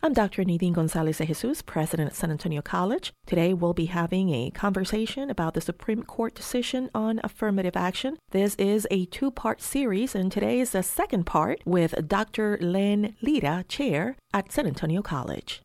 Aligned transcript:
I'm 0.00 0.12
Dr. 0.12 0.44
Naydeen 0.44 0.74
Gonzalez 0.74 1.18
de 1.18 1.26
Jesus, 1.26 1.60
president 1.60 2.10
at 2.10 2.14
San 2.14 2.30
Antonio 2.30 2.62
College. 2.62 3.12
Today 3.26 3.52
we'll 3.52 3.74
be 3.74 3.86
having 3.86 4.30
a 4.30 4.50
conversation 4.50 5.28
about 5.28 5.54
the 5.54 5.60
Supreme 5.60 6.04
Court 6.04 6.36
decision 6.36 6.88
on 6.94 7.20
affirmative 7.24 7.76
action. 7.76 8.16
This 8.30 8.54
is 8.54 8.86
a 8.92 9.06
two 9.06 9.32
part 9.32 9.60
series, 9.60 10.14
and 10.14 10.30
today 10.30 10.60
is 10.60 10.70
the 10.70 10.84
second 10.84 11.24
part 11.24 11.60
with 11.66 12.06
Dr. 12.06 12.58
Len 12.60 13.16
Lira, 13.20 13.64
chair 13.68 14.16
at 14.32 14.52
San 14.52 14.68
Antonio 14.68 15.02
College. 15.02 15.62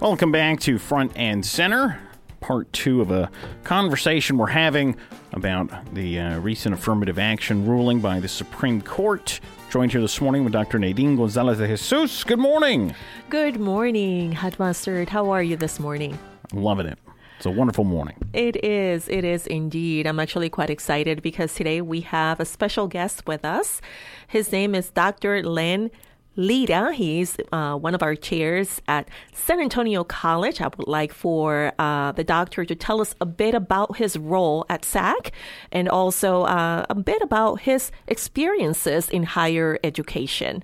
Welcome 0.00 0.30
back 0.30 0.60
to 0.60 0.78
Front 0.78 1.10
and 1.16 1.44
Center, 1.44 1.98
part 2.38 2.72
two 2.72 3.00
of 3.00 3.10
a 3.10 3.28
conversation 3.64 4.38
we're 4.38 4.46
having 4.46 4.96
about 5.32 5.92
the 5.92 6.20
uh, 6.20 6.38
recent 6.38 6.72
affirmative 6.72 7.18
action 7.18 7.66
ruling 7.66 7.98
by 7.98 8.20
the 8.20 8.28
Supreme 8.28 8.80
Court. 8.80 9.40
Joined 9.70 9.90
here 9.90 10.00
this 10.00 10.20
morning 10.20 10.44
with 10.44 10.52
Dr. 10.52 10.78
Naydeen 10.78 11.16
Gonzalez 11.16 11.58
de 11.58 11.66
Jesus. 11.66 12.22
Good 12.22 12.38
morning. 12.38 12.94
Good 13.28 13.58
morning, 13.58 14.30
Headmaster. 14.30 15.04
How 15.04 15.30
are 15.30 15.42
you 15.42 15.56
this 15.56 15.80
morning? 15.80 16.16
Loving 16.52 16.86
it. 16.86 16.98
It's 17.36 17.46
a 17.46 17.50
wonderful 17.50 17.84
morning. 17.84 18.16
It 18.32 18.64
is. 18.64 19.08
It 19.08 19.24
is 19.24 19.48
indeed. 19.48 20.06
I'm 20.06 20.20
actually 20.20 20.48
quite 20.48 20.70
excited 20.70 21.22
because 21.22 21.54
today 21.54 21.80
we 21.80 22.02
have 22.02 22.38
a 22.38 22.44
special 22.44 22.86
guest 22.86 23.26
with 23.26 23.44
us. 23.44 23.80
His 24.28 24.52
name 24.52 24.76
is 24.76 24.90
Dr. 24.90 25.42
Len 25.42 25.90
Lira. 26.38 26.94
He's 26.94 27.36
uh, 27.52 27.74
one 27.76 27.94
of 27.94 28.02
our 28.02 28.14
chairs 28.14 28.80
at 28.86 29.08
San 29.32 29.60
Antonio 29.60 30.04
College. 30.04 30.60
I 30.60 30.68
would 30.68 30.86
like 30.86 31.12
for 31.12 31.72
uh, 31.78 32.12
the 32.12 32.22
doctor 32.22 32.64
to 32.64 32.74
tell 32.74 33.00
us 33.00 33.14
a 33.20 33.26
bit 33.26 33.54
about 33.54 33.96
his 33.96 34.16
role 34.16 34.64
at 34.70 34.84
SAC 34.84 35.32
and 35.72 35.88
also 35.88 36.44
uh, 36.44 36.86
a 36.88 36.94
bit 36.94 37.20
about 37.22 37.62
his 37.62 37.90
experiences 38.06 39.10
in 39.10 39.24
higher 39.24 39.80
education. 39.82 40.62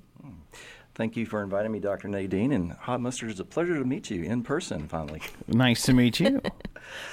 Thank 0.94 1.16
you 1.16 1.26
for 1.26 1.42
inviting 1.42 1.72
me, 1.72 1.80
Dr. 1.80 2.08
Naydeen. 2.08 2.54
And 2.54 2.70
Hot 2.72 3.00
Mustard, 3.00 3.30
it's 3.30 3.40
a 3.40 3.44
pleasure 3.44 3.74
to 3.74 3.84
meet 3.84 4.10
you 4.10 4.22
in 4.22 4.44
person 4.44 4.86
finally. 4.86 5.22
Nice 5.48 5.82
to 5.82 5.92
meet 5.92 6.20
you. 6.20 6.40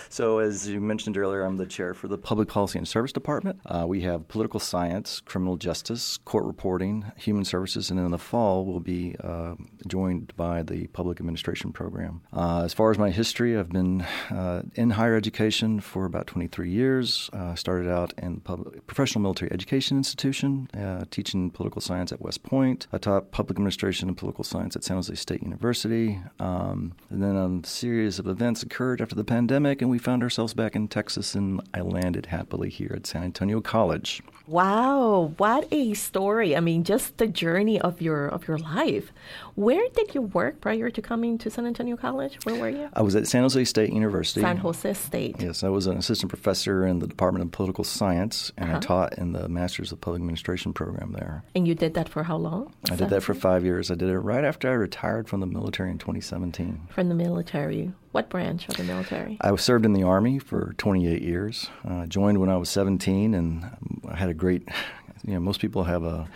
So, 0.10 0.40
as 0.40 0.68
you 0.68 0.80
mentioned 0.80 1.18
earlier, 1.18 1.44
I'm 1.44 1.58
the 1.58 1.66
chair 1.66 1.94
for 1.94 2.08
the 2.08 2.18
Public 2.18 2.48
Policy 2.48 2.78
and 2.78 2.88
Service 2.88 3.12
Department. 3.12 3.60
Uh, 3.66 3.86
we 3.88 4.02
have 4.02 4.28
political 4.28 4.60
science, 4.60 5.22
criminal 5.22 5.58
justice, 5.58 6.18
court 6.26 6.46
reporting, 6.46 7.12
human 7.18 7.46
services, 7.46 7.90
and 7.90 8.00
in 8.00 8.12
the 8.12 8.18
fall, 8.18 8.66
we'll 8.66 8.80
be 8.80 9.16
uh, 9.24 9.56
joined 9.88 10.34
by 10.36 10.64
the 10.64 10.88
Public 10.88 11.20
Administration 11.20 11.72
Program. 11.72 12.22
Uh, 12.34 12.64
as 12.64 12.74
far 12.74 12.92
as 12.92 12.98
my 12.98 13.10
history, 13.10 13.58
I've 13.58 13.70
been 13.70 14.02
uh, 14.30 14.64
in 14.76 14.92
higher 14.92 15.16
education 15.16 15.80
for 15.80 16.06
about 16.06 16.28
23 16.28 16.70
years. 16.70 17.30
Uh, 17.34 17.56
started 17.56 17.90
out 17.90 18.14
in 18.18 18.40
public, 18.40 18.86
professional 18.88 19.22
military 19.22 19.52
education 19.52 19.98
institution, 19.98 20.70
uh, 20.74 21.06
teaching 21.12 21.50
political 21.50 21.82
science 21.82 22.12
at 22.12 22.22
West 22.22 22.44
Point. 22.44 22.88
I 22.92 22.98
taught 22.98 23.32
public 23.32 23.58
administration 23.58 23.82
Administration 23.82 24.10
and 24.10 24.18
Political 24.18 24.44
Science 24.44 24.76
at 24.76 24.84
San 24.84 24.98
Jose 24.98 25.16
State 25.16 25.42
University. 25.42 26.20
Um, 26.40 26.94
and 27.10 27.24
then 27.24 27.36
a 27.36 27.68
series 27.68 28.20
of 28.20 28.28
events 28.28 28.64
occurred 28.64 29.02
after 29.02 29.16
the 29.16 29.24
pandemic, 29.24 29.61
and 29.66 29.90
we 29.90 30.00
found 30.00 30.24
ourselves 30.24 30.54
back 30.54 30.76
in 30.76 30.88
Texas, 30.88 31.36
and 31.36 31.62
I 31.74 31.82
landed 31.82 32.28
happily 32.28 32.70
here 32.70 32.94
at 32.96 33.06
San 33.06 33.24
Antonio 33.24 33.62
College. 33.62 34.22
Wow, 34.48 35.34
what 35.38 35.68
a 35.72 35.94
story! 35.94 36.58
I 36.58 36.60
mean, 36.60 36.84
just 36.84 37.18
the 37.18 37.28
journey 37.28 37.80
of 37.80 38.02
your 38.02 38.28
of 38.28 38.48
your 38.48 38.58
life. 38.58 39.12
Where 39.56 39.88
did 39.94 40.16
you 40.16 40.24
work 40.24 40.60
prior 40.60 40.90
to 40.90 41.02
coming 41.02 41.38
to 41.38 41.50
San 41.50 41.66
Antonio 41.66 41.96
College? 41.96 42.38
Where 42.44 42.60
were 42.60 42.70
you? 42.70 42.90
I 42.94 43.02
was 43.02 43.16
at 43.16 43.28
San 43.28 43.44
Jose 43.44 43.64
State 43.66 43.94
University. 43.94 44.42
San 44.42 44.58
Jose 44.58 44.94
State. 44.94 45.36
Yes, 45.40 45.64
I 45.64 45.70
was 45.70 45.88
an 45.88 45.98
assistant 45.98 46.30
professor 46.30 46.86
in 46.86 47.00
the 47.00 47.08
Department 47.08 47.46
of 47.46 47.52
Political 47.52 47.84
Science, 47.84 48.52
and 48.58 48.70
uh-huh. 48.70 48.78
I 48.78 48.80
taught 48.82 49.18
in 49.18 49.34
the 49.34 49.48
Masters 49.48 49.92
of 49.92 50.02
Public 50.02 50.20
Administration 50.22 50.74
program 50.74 51.14
there. 51.14 51.44
And 51.56 51.68
you 51.68 51.76
did 51.76 51.94
that 51.94 52.10
for 52.10 52.24
how 52.24 52.38
long? 52.38 52.74
I 52.90 52.96
did 52.96 53.10
that 53.10 53.24
for 53.24 53.34
five 53.34 53.64
years. 53.64 53.92
I 53.92 53.96
did 53.96 54.10
it 54.10 54.20
right 54.20 54.44
after 54.44 54.70
I 54.70 54.74
retired 54.74 55.30
from 55.30 55.40
the 55.40 55.48
military 55.48 55.92
in 55.92 55.98
2017. 55.98 56.88
From 56.90 57.10
the 57.10 57.16
military. 57.16 57.94
What 58.12 58.30
branch 58.30 58.68
of 58.68 58.76
the 58.76 58.84
military? 58.84 59.38
I 59.40 59.56
served 59.56 59.86
in 59.86 59.94
the 59.94 60.04
Army 60.04 60.38
for 60.38 60.74
28 60.78 61.22
years. 61.22 61.70
Uh, 61.88 62.06
joined 62.06 62.40
when 62.40 62.50
I 62.50 62.58
was 62.58 62.70
17, 62.70 63.34
and 63.34 63.64
I 64.08 64.18
had 64.18 64.30
a 64.30 64.34
great, 64.34 64.68
you 65.26 65.34
know, 65.34 65.40
most 65.40 65.62
people 65.62 65.86
have 65.86 66.04
a 66.04 66.28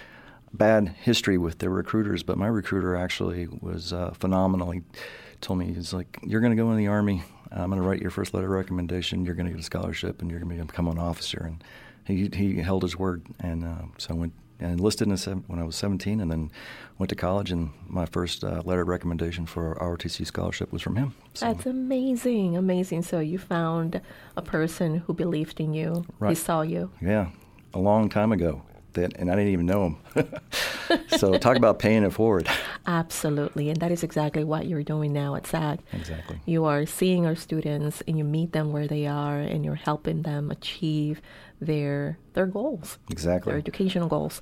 bad 0.53 0.88
history 0.88 1.38
with 1.38 1.59
their 1.59 1.69
recruiters, 1.69 2.24
but 2.24 2.38
my 2.38 2.47
recruiter 2.47 2.96
actually 2.96 3.47
was 3.47 3.91
uh, 3.91 4.12
phenomenal. 4.12 4.72
He 4.72 4.84
told 5.41 5.59
me, 5.59 5.74
he's 5.74 5.94
like, 5.94 6.18
You're 6.24 6.40
going 6.40 6.56
to 6.56 6.62
go 6.62 6.72
in 6.72 6.78
the 6.78 6.88
Army. 6.88 7.24
I'm 7.52 7.69
going 7.69 7.81
to 7.81 7.88
write 7.88 8.02
your 8.02 8.12
first 8.12 8.34
letter 8.34 8.47
of 8.47 8.52
recommendation. 8.52 9.25
You're 9.25 9.35
going 9.35 9.46
to 9.46 9.52
get 9.52 9.59
a 9.59 9.64
scholarship, 9.64 10.22
and 10.22 10.31
you're 10.31 10.40
going 10.40 10.58
to 10.58 10.66
become 10.66 10.88
an 10.88 10.97
officer. 10.97 11.44
And 11.44 11.64
he, 12.06 12.30
he 12.34 12.62
held 12.62 12.84
his 12.84 12.97
word. 12.97 13.24
And 13.40 13.66
uh, 13.66 13.84
so 13.97 14.14
I 14.14 14.18
went 14.18 14.34
and 14.59 14.71
enlisted 14.71 15.07
in 15.07 15.43
when 15.47 15.59
I 15.59 15.63
was 15.63 15.75
17, 15.75 16.21
and 16.21 16.31
then 16.31 16.51
went 16.97 17.09
to 17.09 17.16
college. 17.16 17.51
And 17.51 17.71
my 17.88 18.05
first 18.05 18.43
uh, 18.43 18.61
letter 18.66 18.81
of 18.81 18.88
recommendation 18.88 19.45
for 19.45 19.75
ROTC 19.81 20.25
scholarship 20.25 20.71
was 20.71 20.81
from 20.81 20.95
him. 20.95 21.13
So. 21.33 21.47
That's 21.47 21.66
amazing, 21.66 22.57
amazing. 22.57 23.03
So 23.03 23.19
you 23.19 23.38
found 23.38 24.01
a 24.38 24.41
person 24.41 24.97
who 24.97 25.13
believed 25.13 25.59
in 25.59 25.73
you. 25.73 26.05
Right. 26.19 26.29
He 26.29 26.35
saw 26.35 26.61
you. 26.61 26.91
Yeah, 27.01 27.29
a 27.73 27.79
long 27.79 28.09
time 28.09 28.31
ago. 28.31 28.61
That, 28.93 29.17
and 29.17 29.29
I 29.29 29.35
didn't 29.35 29.51
even 29.51 29.66
know 29.66 29.85
him. 29.85 29.97
so 31.17 31.38
talk 31.38 31.57
about 31.57 31.79
paying 31.79 32.03
it 32.03 32.11
forward. 32.11 32.47
Absolutely, 32.88 33.69
and 33.69 33.79
that 33.79 33.91
is 33.91 34.03
exactly 34.03 34.44
what 34.44 34.67
you're 34.67 34.83
doing 34.83 35.13
now 35.13 35.35
at 35.35 35.47
SAC. 35.47 35.79
Exactly. 35.94 36.39
You 36.45 36.66
are 36.66 36.85
seeing 36.85 37.25
our 37.25 37.35
students, 37.35 38.01
and 38.07 38.17
you 38.17 38.23
meet 38.23 38.51
them 38.51 38.72
where 38.72 38.88
they 38.88 39.07
are, 39.07 39.39
and 39.39 39.66
you're 39.66 39.75
helping 39.75 40.23
them 40.23 40.51
achieve 40.51 41.22
their 41.61 42.17
their 42.34 42.45
goals. 42.45 42.97
Exactly. 43.09 43.51
Their 43.51 43.59
educational 43.59 44.07
goals. 44.07 44.41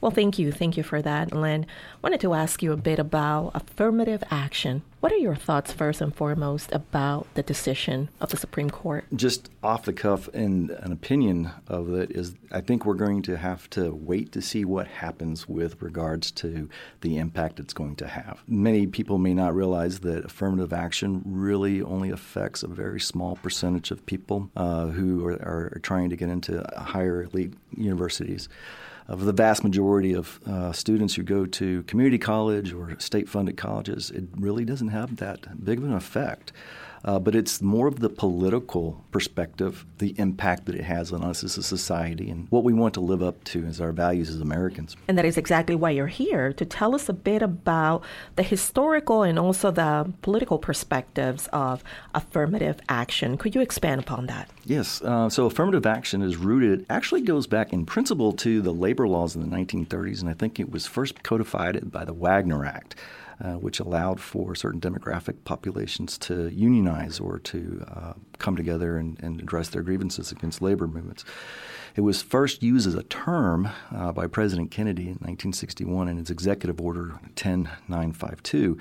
Well, 0.00 0.10
thank 0.10 0.38
you. 0.38 0.50
Thank 0.50 0.76
you 0.76 0.82
for 0.82 1.00
that, 1.02 1.32
Len. 1.32 1.66
Wanted 2.02 2.20
to 2.20 2.34
ask 2.34 2.60
you 2.62 2.72
a 2.72 2.76
bit 2.76 2.98
about 2.98 3.52
affirmative 3.54 4.22
action. 4.30 4.82
What 4.98 5.12
are 5.12 5.16
your 5.16 5.36
thoughts, 5.36 5.72
first 5.72 6.00
and 6.00 6.14
foremost, 6.14 6.72
about 6.72 7.26
the 7.34 7.42
decision 7.42 8.08
of 8.20 8.30
the 8.30 8.36
Supreme 8.36 8.70
Court? 8.70 9.04
Just 9.14 9.50
off 9.62 9.84
the 9.84 9.92
cuff, 9.92 10.28
and 10.34 10.70
an 10.70 10.90
opinion 10.92 11.50
of 11.68 11.92
it 11.94 12.10
is 12.10 12.34
I 12.50 12.60
think 12.60 12.84
we're 12.84 12.94
going 12.94 13.22
to 13.22 13.36
have 13.36 13.70
to 13.70 13.92
wait 13.92 14.32
to 14.32 14.42
see 14.42 14.64
what 14.64 14.86
happens 14.88 15.48
with 15.48 15.78
regards 15.92 16.30
to 16.30 16.68
the 17.02 17.18
impact 17.18 17.60
it's 17.60 17.74
going 17.74 17.96
to 17.96 18.06
have. 18.06 18.42
Many 18.46 18.86
people 18.86 19.18
may 19.18 19.34
not 19.34 19.54
realize 19.54 20.00
that 20.00 20.24
affirmative 20.24 20.72
action 20.72 21.22
really 21.26 21.82
only 21.82 22.10
affects 22.10 22.62
a 22.62 22.68
very 22.68 23.00
small 23.00 23.36
percentage 23.36 23.90
of 23.90 24.04
people 24.06 24.50
uh, 24.56 24.86
who 24.86 25.26
are, 25.26 25.32
are 25.32 25.80
trying 25.82 26.08
to 26.10 26.16
get 26.16 26.30
into 26.30 26.64
higher 26.76 27.24
elite 27.24 27.52
universities 27.76 28.48
of 29.08 29.24
the 29.24 29.32
vast 29.32 29.64
majority 29.64 30.14
of 30.14 30.40
uh, 30.46 30.72
students 30.72 31.14
who 31.14 31.22
go 31.22 31.44
to 31.44 31.82
community 31.82 32.18
college 32.18 32.72
or 32.72 32.98
state 32.98 33.28
funded 33.28 33.56
colleges, 33.56 34.10
it 34.10 34.24
really 34.38 34.64
doesn't 34.64 34.88
have 34.88 35.16
that 35.16 35.64
big 35.64 35.78
of 35.78 35.84
an 35.84 35.92
effect 35.92 36.52
uh, 37.04 37.18
but 37.18 37.34
it's 37.34 37.60
more 37.60 37.86
of 37.86 38.00
the 38.00 38.08
political 38.08 39.04
perspective, 39.10 39.84
the 39.98 40.14
impact 40.18 40.66
that 40.66 40.74
it 40.74 40.84
has 40.84 41.12
on 41.12 41.22
us 41.22 41.42
as 41.42 41.58
a 41.58 41.62
society, 41.62 42.30
and 42.30 42.46
what 42.50 42.64
we 42.64 42.72
want 42.72 42.94
to 42.94 43.00
live 43.00 43.22
up 43.22 43.42
to 43.44 43.64
as 43.64 43.80
our 43.80 43.92
values 43.92 44.30
as 44.30 44.40
Americans. 44.40 44.96
And 45.08 45.18
that 45.18 45.24
is 45.24 45.36
exactly 45.36 45.74
why 45.74 45.90
you're 45.90 46.06
here 46.06 46.52
to 46.52 46.64
tell 46.64 46.94
us 46.94 47.08
a 47.08 47.12
bit 47.12 47.42
about 47.42 48.02
the 48.36 48.42
historical 48.42 49.22
and 49.22 49.38
also 49.38 49.70
the 49.70 50.12
political 50.22 50.58
perspectives 50.58 51.48
of 51.52 51.82
affirmative 52.14 52.80
action. 52.88 53.36
Could 53.36 53.54
you 53.54 53.60
expand 53.60 54.00
upon 54.00 54.26
that? 54.26 54.48
Yes. 54.64 55.02
Uh, 55.02 55.28
so, 55.28 55.46
affirmative 55.46 55.86
action 55.86 56.22
is 56.22 56.36
rooted, 56.36 56.86
actually 56.88 57.22
goes 57.22 57.46
back 57.46 57.72
in 57.72 57.84
principle 57.84 58.32
to 58.32 58.62
the 58.62 58.72
labor 58.72 59.08
laws 59.08 59.34
in 59.34 59.42
the 59.42 59.56
1930s, 59.56 60.20
and 60.20 60.30
I 60.30 60.34
think 60.34 60.60
it 60.60 60.70
was 60.70 60.86
first 60.86 61.22
codified 61.22 61.90
by 61.90 62.04
the 62.04 62.12
Wagner 62.12 62.64
Act. 62.64 62.94
Uh, 63.40 63.54
which 63.54 63.80
allowed 63.80 64.20
for 64.20 64.54
certain 64.54 64.80
demographic 64.80 65.34
populations 65.44 66.18
to 66.18 66.48
unionize 66.50 67.18
or 67.18 67.38
to 67.38 67.84
uh, 67.88 68.12
come 68.38 68.54
together 68.54 68.98
and, 68.98 69.18
and, 69.20 69.40
address 69.40 69.70
their 69.70 69.82
grievances 69.82 70.30
against 70.30 70.60
labor 70.60 70.86
movements. 70.86 71.24
It 71.96 72.02
was 72.02 72.22
first 72.22 72.62
used 72.62 72.86
as 72.86 72.94
a 72.94 73.02
term 73.04 73.70
uh, 73.90 74.12
by 74.12 74.26
President 74.26 74.70
Kennedy 74.70 75.04
in 75.04 75.14
1961 75.14 76.08
in 76.08 76.18
his 76.18 76.30
Executive 76.30 76.80
Order 76.80 77.18
10952 77.34 78.78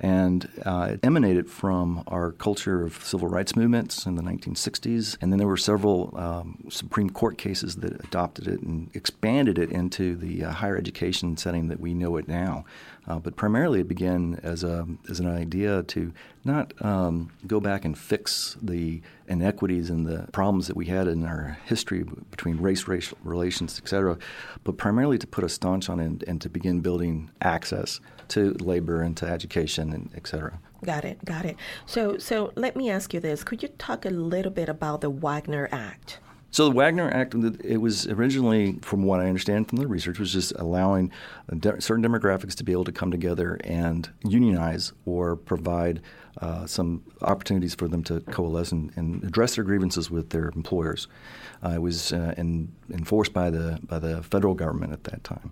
and 0.00 0.48
uh, 0.64 0.88
it 0.92 1.00
emanated 1.02 1.48
from 1.50 2.02
our 2.06 2.32
culture 2.32 2.82
of 2.84 3.04
civil 3.04 3.28
rights 3.28 3.54
movements 3.54 4.06
in 4.06 4.14
the 4.14 4.22
1960s. 4.22 5.18
And 5.20 5.30
then 5.30 5.38
there 5.38 5.46
were 5.46 5.58
several 5.58 6.14
um, 6.16 6.64
Supreme 6.70 7.10
Court 7.10 7.36
cases 7.36 7.76
that 7.76 8.02
adopted 8.02 8.48
it 8.48 8.62
and 8.62 8.90
expanded 8.94 9.58
it 9.58 9.70
into 9.70 10.16
the 10.16 10.44
uh, 10.44 10.52
higher 10.52 10.76
education 10.76 11.36
setting 11.36 11.68
that 11.68 11.80
we 11.80 11.92
know 11.92 12.16
it 12.16 12.28
now. 12.28 12.64
Uh, 13.10 13.18
but 13.18 13.34
primarily, 13.34 13.80
it 13.80 13.88
began 13.88 14.38
as 14.44 14.62
a 14.62 14.86
as 15.08 15.18
an 15.18 15.26
idea 15.26 15.82
to 15.82 16.12
not 16.44 16.72
um, 16.84 17.32
go 17.44 17.58
back 17.58 17.84
and 17.84 17.98
fix 17.98 18.56
the 18.62 19.02
inequities 19.26 19.90
and 19.90 20.06
the 20.06 20.28
problems 20.30 20.68
that 20.68 20.76
we 20.76 20.86
had 20.86 21.08
in 21.08 21.24
our 21.24 21.58
history 21.64 22.04
between 22.30 22.58
race, 22.58 22.86
racial 22.86 23.18
relations, 23.24 23.80
et 23.82 23.88
cetera, 23.88 24.16
but 24.62 24.76
primarily 24.76 25.18
to 25.18 25.26
put 25.26 25.42
a 25.42 25.48
staunch 25.48 25.88
on 25.88 25.98
it 25.98 26.22
and, 26.28 26.40
to 26.40 26.48
begin 26.48 26.80
building 26.80 27.30
access 27.42 28.00
to 28.28 28.52
labor 28.60 29.02
and 29.02 29.16
to 29.16 29.26
education 29.26 29.92
and 29.92 30.10
et 30.14 30.24
cetera. 30.28 30.60
Got 30.84 31.04
it, 31.04 31.24
got 31.24 31.44
it. 31.44 31.56
So, 31.86 32.16
so 32.16 32.52
let 32.54 32.76
me 32.76 32.90
ask 32.90 33.12
you 33.12 33.18
this: 33.18 33.42
Could 33.42 33.60
you 33.64 33.70
talk 33.76 34.06
a 34.06 34.10
little 34.10 34.52
bit 34.52 34.68
about 34.68 35.00
the 35.00 35.10
Wagner 35.10 35.68
Act? 35.72 36.20
So 36.52 36.64
the 36.64 36.74
Wagner 36.74 37.08
Act, 37.10 37.34
it 37.62 37.76
was 37.76 38.08
originally, 38.08 38.78
from 38.82 39.04
what 39.04 39.20
I 39.20 39.26
understand 39.26 39.68
from 39.68 39.78
the 39.78 39.86
research, 39.86 40.18
was 40.18 40.32
just 40.32 40.52
allowing 40.56 41.12
certain 41.78 42.02
demographics 42.02 42.54
to 42.56 42.64
be 42.64 42.72
able 42.72 42.84
to 42.84 42.92
come 42.92 43.10
together 43.10 43.60
and 43.62 44.10
unionize 44.24 44.92
or 45.04 45.36
provide 45.36 46.00
uh, 46.40 46.66
some 46.66 47.04
opportunities 47.22 47.74
for 47.74 47.86
them 47.88 48.02
to 48.04 48.20
coalesce 48.20 48.72
and, 48.72 48.92
and, 48.96 49.22
address 49.24 49.56
their 49.56 49.64
grievances 49.64 50.10
with 50.10 50.30
their 50.30 50.48
employers. 50.54 51.08
Uh, 51.62 51.70
it 51.70 51.82
was 51.82 52.12
uh, 52.12 52.34
in, 52.36 52.72
enforced 52.90 53.32
by 53.32 53.50
the 53.50 53.78
by 53.82 53.98
the 53.98 54.22
federal 54.22 54.54
government 54.54 54.92
at 54.92 55.04
that 55.04 55.22
time. 55.24 55.50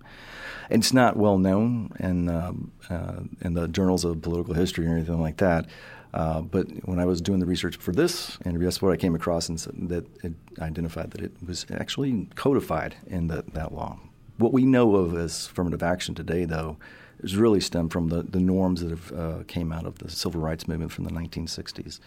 And 0.71 0.83
it's 0.83 0.93
not 0.93 1.17
well 1.17 1.37
known 1.37 1.91
in 1.99 2.29
um, 2.29 2.73
uh, 2.89 3.21
in 3.43 3.55
the 3.55 3.69
journals 3.69 4.05
of 4.05 4.23
political 4.23 4.55
history 4.55 4.87
or 4.87 4.93
anything 4.93 5.21
like 5.21 5.39
that. 5.39 5.67
Uh, 6.15 6.41
but 6.41 6.67
when 6.87 6.99
I 6.99 7.05
was 7.05 7.21
doing 7.21 7.39
the 7.39 7.47
research 7.47 7.77
for 7.77 7.93
this 7.93 8.39
interview, 8.45 8.67
that's 8.67 8.81
what 8.81 8.93
I 8.93 8.97
came 8.97 9.15
across 9.15 9.49
and 9.49 9.59
that 9.91 10.07
it 10.25 10.33
identified 10.59 11.11
that 11.13 11.21
it 11.21 11.33
was 11.47 11.67
actually 11.71 12.29
codified 12.35 12.97
in 13.07 13.29
the, 13.29 13.45
that 13.53 13.75
law. 13.75 13.99
What 14.39 14.53
we 14.53 14.65
know 14.65 14.97
of 14.97 15.17
as 15.17 15.47
affirmative 15.47 15.83
action 15.83 16.15
today, 16.15 16.45
though, 16.45 16.77
is 17.21 17.37
really 17.37 17.61
stemmed 17.61 17.93
from 17.93 18.09
the, 18.09 18.23
the 18.23 18.39
norms 18.39 18.81
that 18.81 18.91
have 18.91 19.13
uh, 19.13 19.43
came 19.49 19.73
out 19.73 19.85
of 19.85 19.99
the 19.99 20.11
civil 20.11 20.41
rights 20.41 20.69
movement 20.69 20.93
from 20.93 21.05
the 21.05 21.11
1960s, 21.11 21.99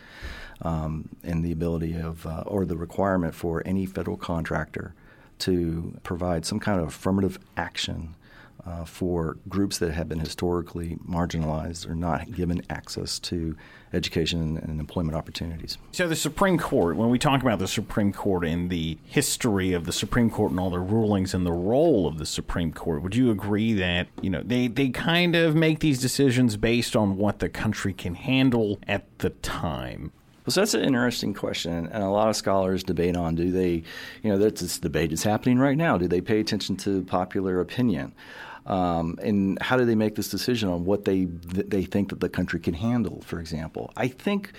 um, 0.61 1.09
and 1.23 1.43
the 1.43 1.51
ability 1.51 1.99
of 1.99 2.25
uh, 2.25 2.43
or 2.45 2.65
the 2.65 2.77
requirement 2.77 3.35
for 3.35 3.61
any 3.65 3.85
federal 3.85 4.17
contractor 4.17 4.93
to 5.39 5.99
provide 6.03 6.45
some 6.45 6.59
kind 6.59 6.79
of 6.79 6.87
affirmative 6.87 7.39
action 7.57 8.15
uh, 8.65 8.85
for 8.85 9.37
groups 9.49 9.77
that 9.79 9.91
have 9.91 10.07
been 10.07 10.19
historically 10.19 10.97
marginalized 11.07 11.89
or 11.89 11.95
not 11.95 12.31
given 12.31 12.61
access 12.69 13.19
to 13.19 13.55
education 13.93 14.57
and 14.57 14.79
employment 14.79 15.15
opportunities. 15.15 15.77
So, 15.91 16.07
the 16.07 16.15
Supreme 16.15 16.57
Court, 16.57 16.95
when 16.95 17.09
we 17.09 17.19
talk 17.19 17.41
about 17.41 17.59
the 17.59 17.67
Supreme 17.67 18.13
Court 18.13 18.45
and 18.45 18.69
the 18.69 18.97
history 19.05 19.73
of 19.73 19.85
the 19.85 19.91
Supreme 19.91 20.29
Court 20.29 20.51
and 20.51 20.59
all 20.59 20.69
the 20.69 20.79
rulings 20.79 21.33
and 21.33 21.45
the 21.45 21.51
role 21.51 22.07
of 22.07 22.17
the 22.17 22.25
Supreme 22.25 22.71
Court, 22.71 23.01
would 23.03 23.15
you 23.15 23.31
agree 23.31 23.73
that, 23.73 24.07
you 24.21 24.29
know, 24.29 24.43
they, 24.43 24.67
they 24.67 24.89
kind 24.89 25.35
of 25.35 25.55
make 25.55 25.79
these 25.79 25.99
decisions 25.99 26.57
based 26.57 26.95
on 26.95 27.17
what 27.17 27.39
the 27.39 27.49
country 27.49 27.93
can 27.93 28.15
handle 28.15 28.79
at 28.87 29.05
the 29.19 29.31
time? 29.31 30.11
Well, 30.45 30.51
so 30.51 30.61
that's 30.61 30.73
an 30.73 30.83
interesting 30.83 31.33
question, 31.35 31.87
and 31.87 32.03
a 32.03 32.09
lot 32.09 32.29
of 32.29 32.35
scholars 32.35 32.83
debate 32.83 33.15
on 33.15 33.35
do 33.35 33.51
they, 33.51 33.83
you 34.23 34.31
know, 34.31 34.37
that's 34.37 34.61
this 34.61 34.79
debate 34.79 35.11
that's 35.11 35.23
happening 35.23 35.59
right 35.59 35.77
now. 35.77 35.97
Do 35.97 36.07
they 36.07 36.21
pay 36.21 36.39
attention 36.39 36.77
to 36.77 37.03
popular 37.03 37.59
opinion? 37.59 38.13
Um, 38.65 39.19
and 39.21 39.61
how 39.61 39.77
do 39.77 39.85
they 39.85 39.95
make 39.95 40.15
this 40.15 40.29
decision 40.29 40.69
on 40.69 40.85
what 40.85 41.05
they 41.05 41.25
they 41.25 41.83
think 41.83 42.09
that 42.09 42.19
the 42.19 42.29
country 42.29 42.59
can 42.59 42.73
handle? 42.73 43.21
For 43.25 43.39
example, 43.39 43.91
I 43.95 44.07
think. 44.07 44.53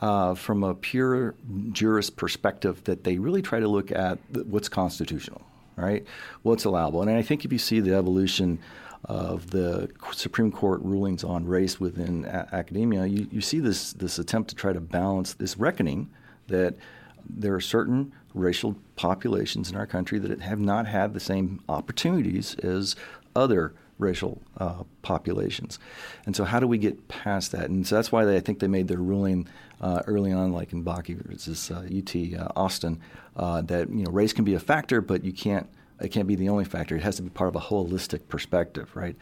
Uh, 0.00 0.34
from 0.34 0.64
a 0.64 0.74
pure 0.74 1.34
jurist 1.72 2.16
perspective, 2.16 2.82
that 2.84 3.04
they 3.04 3.18
really 3.18 3.42
try 3.42 3.60
to 3.60 3.68
look 3.68 3.92
at 3.92 4.18
what's 4.46 4.68
constitutional, 4.68 5.42
right? 5.76 6.06
What's 6.40 6.64
allowable. 6.64 7.02
And 7.02 7.10
I 7.10 7.20
think 7.20 7.44
if 7.44 7.52
you 7.52 7.58
see 7.58 7.80
the 7.80 7.94
evolution 7.94 8.60
of 9.04 9.50
the 9.50 9.90
Supreme 10.12 10.52
Court 10.52 10.80
rulings 10.82 11.24
on 11.24 11.46
race 11.46 11.80
within 11.80 12.24
a- 12.26 12.48
academia, 12.52 13.06
you, 13.06 13.26
you 13.30 13.40
see 13.40 13.60
this, 13.60 13.92
this 13.94 14.18
attempt 14.18 14.50
to 14.50 14.54
try 14.54 14.72
to 14.72 14.80
balance 14.80 15.34
this 15.34 15.56
reckoning 15.56 16.10
that 16.48 16.74
there 17.28 17.54
are 17.54 17.60
certain 17.60 18.12
racial 18.34 18.76
populations 18.96 19.70
in 19.70 19.76
our 19.76 19.86
country 19.86 20.18
that 20.18 20.40
have 20.40 20.60
not 20.60 20.86
had 20.86 21.14
the 21.14 21.20
same 21.20 21.60
opportunities 21.68 22.54
as 22.56 22.94
other 23.34 23.72
racial 23.98 24.40
uh, 24.58 24.82
populations. 25.02 25.78
And 26.26 26.34
so, 26.34 26.44
how 26.44 26.60
do 26.60 26.66
we 26.66 26.78
get 26.78 27.08
past 27.08 27.52
that? 27.52 27.68
And 27.68 27.86
so 27.86 27.94
that's 27.96 28.10
why 28.10 28.24
they, 28.24 28.36
I 28.36 28.40
think 28.40 28.58
they 28.58 28.68
made 28.68 28.88
their 28.88 28.98
ruling 28.98 29.48
uh, 29.80 30.02
early 30.06 30.32
on, 30.32 30.52
like 30.52 30.72
in 30.72 30.84
Bakke 30.84 31.16
versus 31.22 31.70
uh, 31.70 31.86
UT 31.86 32.40
uh, 32.40 32.52
Austin, 32.56 33.00
uh, 33.36 33.62
that 33.62 33.90
you 33.90 34.04
know 34.04 34.10
race 34.10 34.32
can 34.32 34.44
be 34.44 34.54
a 34.54 34.60
factor, 34.60 35.00
but 35.00 35.24
you 35.24 35.32
can't. 35.32 35.68
It 36.00 36.08
can't 36.08 36.26
be 36.26 36.34
the 36.34 36.48
only 36.48 36.64
factor. 36.64 36.96
It 36.96 37.02
has 37.02 37.16
to 37.16 37.22
be 37.22 37.30
part 37.30 37.48
of 37.48 37.56
a 37.56 37.60
holistic 37.60 38.28
perspective, 38.28 38.94
right? 38.94 39.16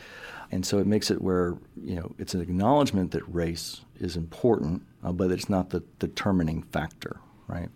And 0.51 0.65
so 0.65 0.79
it 0.79 0.87
makes 0.87 1.11
it 1.11 1.21
where 1.21 1.57
you 1.83 1.97
know 1.97 2.15
it's 2.19 2.35
an 2.35 2.41
acknowledgement 2.41 3.13
that 3.13 3.23
race 3.33 3.83
is 4.01 4.17
important, 4.17 4.83
uh, 5.03 5.13
but 5.13 5.31
it's 5.31 5.49
not 5.49 5.71
the 5.71 5.83
determining 5.99 6.63
factor, 6.63 7.21
right? 7.47 7.69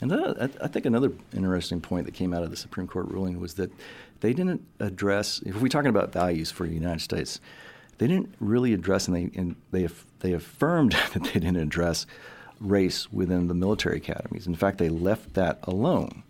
And 0.00 0.10
then 0.10 0.52
I 0.60 0.66
think 0.68 0.86
another 0.86 1.12
interesting 1.32 1.80
point 1.80 2.06
that 2.06 2.12
came 2.12 2.34
out 2.34 2.42
of 2.42 2.50
the 2.50 2.56
Supreme 2.56 2.86
Court 2.86 3.08
ruling 3.08 3.40
was 3.40 3.54
that 3.54 3.70
they 4.20 4.32
didn't 4.32 4.66
address, 4.80 5.40
if 5.46 5.60
we're 5.60 5.68
talking 5.68 5.88
about 5.88 6.12
values 6.12 6.50
for 6.50 6.66
the 6.66 6.74
United 6.74 7.00
States, 7.00 7.40
they 7.98 8.06
didn't 8.06 8.34
really 8.40 8.72
address, 8.72 9.06
and 9.06 9.16
they, 9.16 9.38
and 9.38 9.56
they, 9.70 9.88
they 10.20 10.32
affirmed 10.32 10.92
that 11.12 11.24
they 11.24 11.40
didn't 11.40 11.56
address 11.56 12.06
race 12.60 13.12
within 13.12 13.48
the 13.48 13.54
military 13.54 13.98
academies. 13.98 14.46
In 14.46 14.54
fact, 14.54 14.78
they 14.78 14.88
left 14.88 15.34
that 15.34 15.58
alone. 15.62 16.22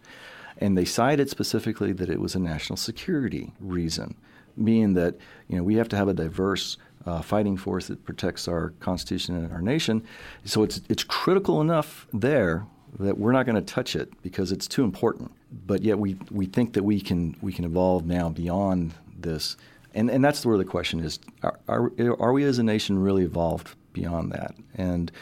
And 0.58 0.76
they 0.78 0.84
cited 0.84 1.28
specifically 1.30 1.92
that 1.92 2.08
it 2.08 2.20
was 2.20 2.34
a 2.34 2.38
national 2.38 2.76
security 2.76 3.52
reason, 3.60 4.14
meaning 4.56 4.94
that 4.94 5.16
you 5.48 5.56
know, 5.56 5.62
we 5.62 5.74
have 5.76 5.88
to 5.90 5.96
have 5.96 6.08
a 6.08 6.14
diverse 6.14 6.76
uh, 7.06 7.20
fighting 7.20 7.56
force 7.56 7.88
that 7.88 8.04
protects 8.04 8.48
our 8.48 8.70
Constitution 8.80 9.36
and 9.36 9.52
our 9.52 9.60
nation. 9.60 10.02
So 10.44 10.62
it's, 10.62 10.80
it's 10.88 11.04
critical 11.04 11.60
enough 11.60 12.06
there 12.12 12.66
that 12.98 13.18
we're 13.18 13.32
not 13.32 13.46
going 13.46 13.56
to 13.56 13.74
touch 13.74 13.96
it 13.96 14.10
because 14.22 14.52
it's 14.52 14.68
too 14.68 14.84
important. 14.84 15.32
But 15.66 15.82
yet 15.82 15.98
we, 15.98 16.16
we 16.30 16.46
think 16.46 16.72
that 16.74 16.82
we 16.82 17.00
can 17.00 17.36
we 17.40 17.52
can 17.52 17.64
evolve 17.64 18.06
now 18.06 18.28
beyond 18.28 18.94
this, 19.16 19.56
and 19.94 20.10
and 20.10 20.24
that's 20.24 20.44
where 20.44 20.58
the 20.58 20.64
question 20.64 21.00
is: 21.00 21.20
Are 21.42 21.58
are, 21.68 21.92
are 22.20 22.32
we 22.32 22.44
as 22.44 22.58
a 22.58 22.62
nation 22.62 22.98
really 22.98 23.24
evolved 23.24 23.74
beyond 23.92 24.32
that? 24.32 24.54
And 24.74 25.12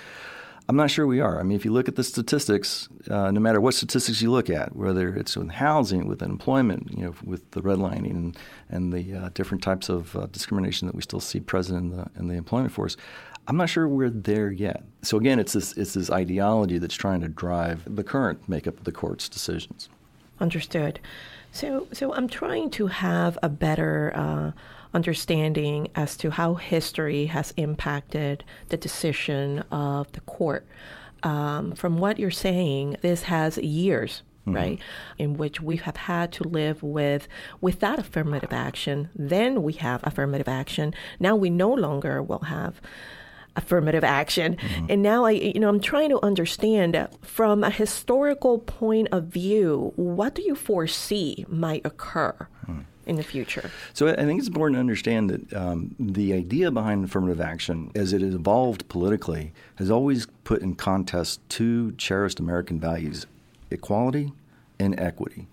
I'm 0.73 0.77
not 0.79 0.91
sure 0.91 1.07
we 1.07 1.21
are. 1.21 1.39
I 1.39 1.43
mean, 1.43 1.55
if 1.55 1.67
you 1.67 1.71
look 1.71 1.87
at 1.87 1.97
the 1.97 2.03
statistics, 2.03 2.89
uh, 3.11 3.31
no 3.31 3.41
matter 3.41 3.61
what 3.61 3.75
statistics 3.75 4.23
you 4.23 4.31
look 4.31 4.49
at, 4.49 4.75
whether 4.75 5.15
it's 5.15 5.37
with 5.37 5.51
housing, 5.51 6.09
with 6.09 6.23
employment, 6.23 6.91
you 6.97 7.05
know, 7.05 7.15
with 7.23 7.51
the 7.51 7.61
redlining 7.61 8.11
and, 8.13 8.39
and 8.71 8.91
the 8.91 9.15
uh, 9.15 9.29
different 9.35 9.63
types 9.63 9.91
of 9.91 10.17
uh, 10.17 10.29
discrimination 10.33 10.87
that 10.87 10.95
we 10.95 11.03
still 11.03 11.21
see 11.21 11.41
present 11.41 11.79
in 11.79 11.91
the, 11.91 12.11
in 12.19 12.29
the 12.29 12.37
employment 12.37 12.73
force, 12.73 12.97
I'm 13.49 13.59
not 13.59 13.69
sure 13.69 13.87
we're 13.87 14.09
there 14.09 14.51
yet. 14.51 14.83
So 15.03 15.19
again, 15.19 15.39
it's 15.39 15.53
this 15.53 15.75
it's 15.75 15.93
this 15.93 16.09
ideology 16.11 16.79
that's 16.79 16.95
trying 16.95 17.21
to 17.21 17.29
drive 17.29 17.83
the 17.87 18.03
current 18.03 18.49
makeup 18.49 18.79
of 18.79 18.85
the 18.85 18.93
court's 18.93 19.29
decisions. 19.29 19.91
Understood. 20.41 21.01
So 21.51 21.87
so 21.93 22.15
I'm 22.15 22.29
trying 22.29 22.71
to 22.71 22.87
have 22.87 23.37
a 23.43 23.51
better 23.51 24.11
uh, 24.15 24.53
understanding 24.95 25.89
as 25.95 26.17
to 26.19 26.31
how 26.31 26.55
history 26.55 27.27
has 27.27 27.53
impacted 27.57 28.45
the 28.69 28.77
decision 28.77 29.61
of 29.71 30.11
the 30.13 30.21
court. 30.21 30.67
Um, 31.23 31.73
from 31.73 31.99
what 31.99 32.19
you're 32.19 32.31
saying, 32.31 32.97
this 33.03 33.25
has 33.25 33.59
years 33.59 34.23
Mm-hmm. 34.45 34.57
right 34.57 34.81
in 35.19 35.35
which 35.35 35.61
we 35.61 35.77
have 35.77 35.97
had 35.97 36.33
to 36.33 36.43
live 36.43 36.83
with 36.83 37.29
without 37.61 38.01
affirmative 38.01 38.53
action 38.53 39.09
then 39.15 39.63
we 39.63 39.75
have 39.75 40.01
affirmative 40.03 40.49
action 40.49 40.93
now 41.21 41.37
we 41.37 41.49
no 41.49 41.73
longer 41.73 42.21
will 42.21 42.41
have 42.41 42.81
affirmative 43.57 44.05
action. 44.05 44.57
Mm-hmm. 44.57 44.87
And 44.89 45.03
now 45.03 45.25
I, 45.25 45.33
you 45.33 45.61
know, 45.61 45.69
I'm 45.69 45.81
trying 45.81 46.11
to 46.11 46.25
understand 46.25 47.09
from 47.21 47.65
a 47.65 47.71
historical 47.71 48.59
point 48.59 49.09
of 49.13 49.25
view, 49.25 49.93
what 49.97 50.35
do 50.35 50.43
you 50.43 50.55
foresee 50.55 51.45
might 51.49 51.85
occur? 51.85 52.49
Mm. 52.67 52.85
In 53.05 53.17
the 53.17 53.23
future. 53.25 53.71
So 53.95 54.09
I 54.09 54.15
think 54.15 54.39
it's 54.39 54.47
important 54.49 54.77
to 54.77 54.81
understand 54.81 55.31
that 55.31 55.53
um, 55.55 55.97
the 55.99 56.33
idea 56.33 56.71
behind 56.71 57.05
affirmative 57.05 57.41
action, 57.41 57.91
as 57.97 58.13
it 58.13 58.21
has 58.21 58.35
evolved 58.35 58.89
politically, 58.89 59.53
has 59.77 59.91
always 59.91 60.27
put 60.45 60.63
in 60.63 60.77
contest 60.77 61.41
two 61.49 61.93
cherished 61.93 62.39
American 62.39 62.79
values 62.79 63.27
equality 63.71 64.33
and 64.79 64.99
equity. 65.01 65.49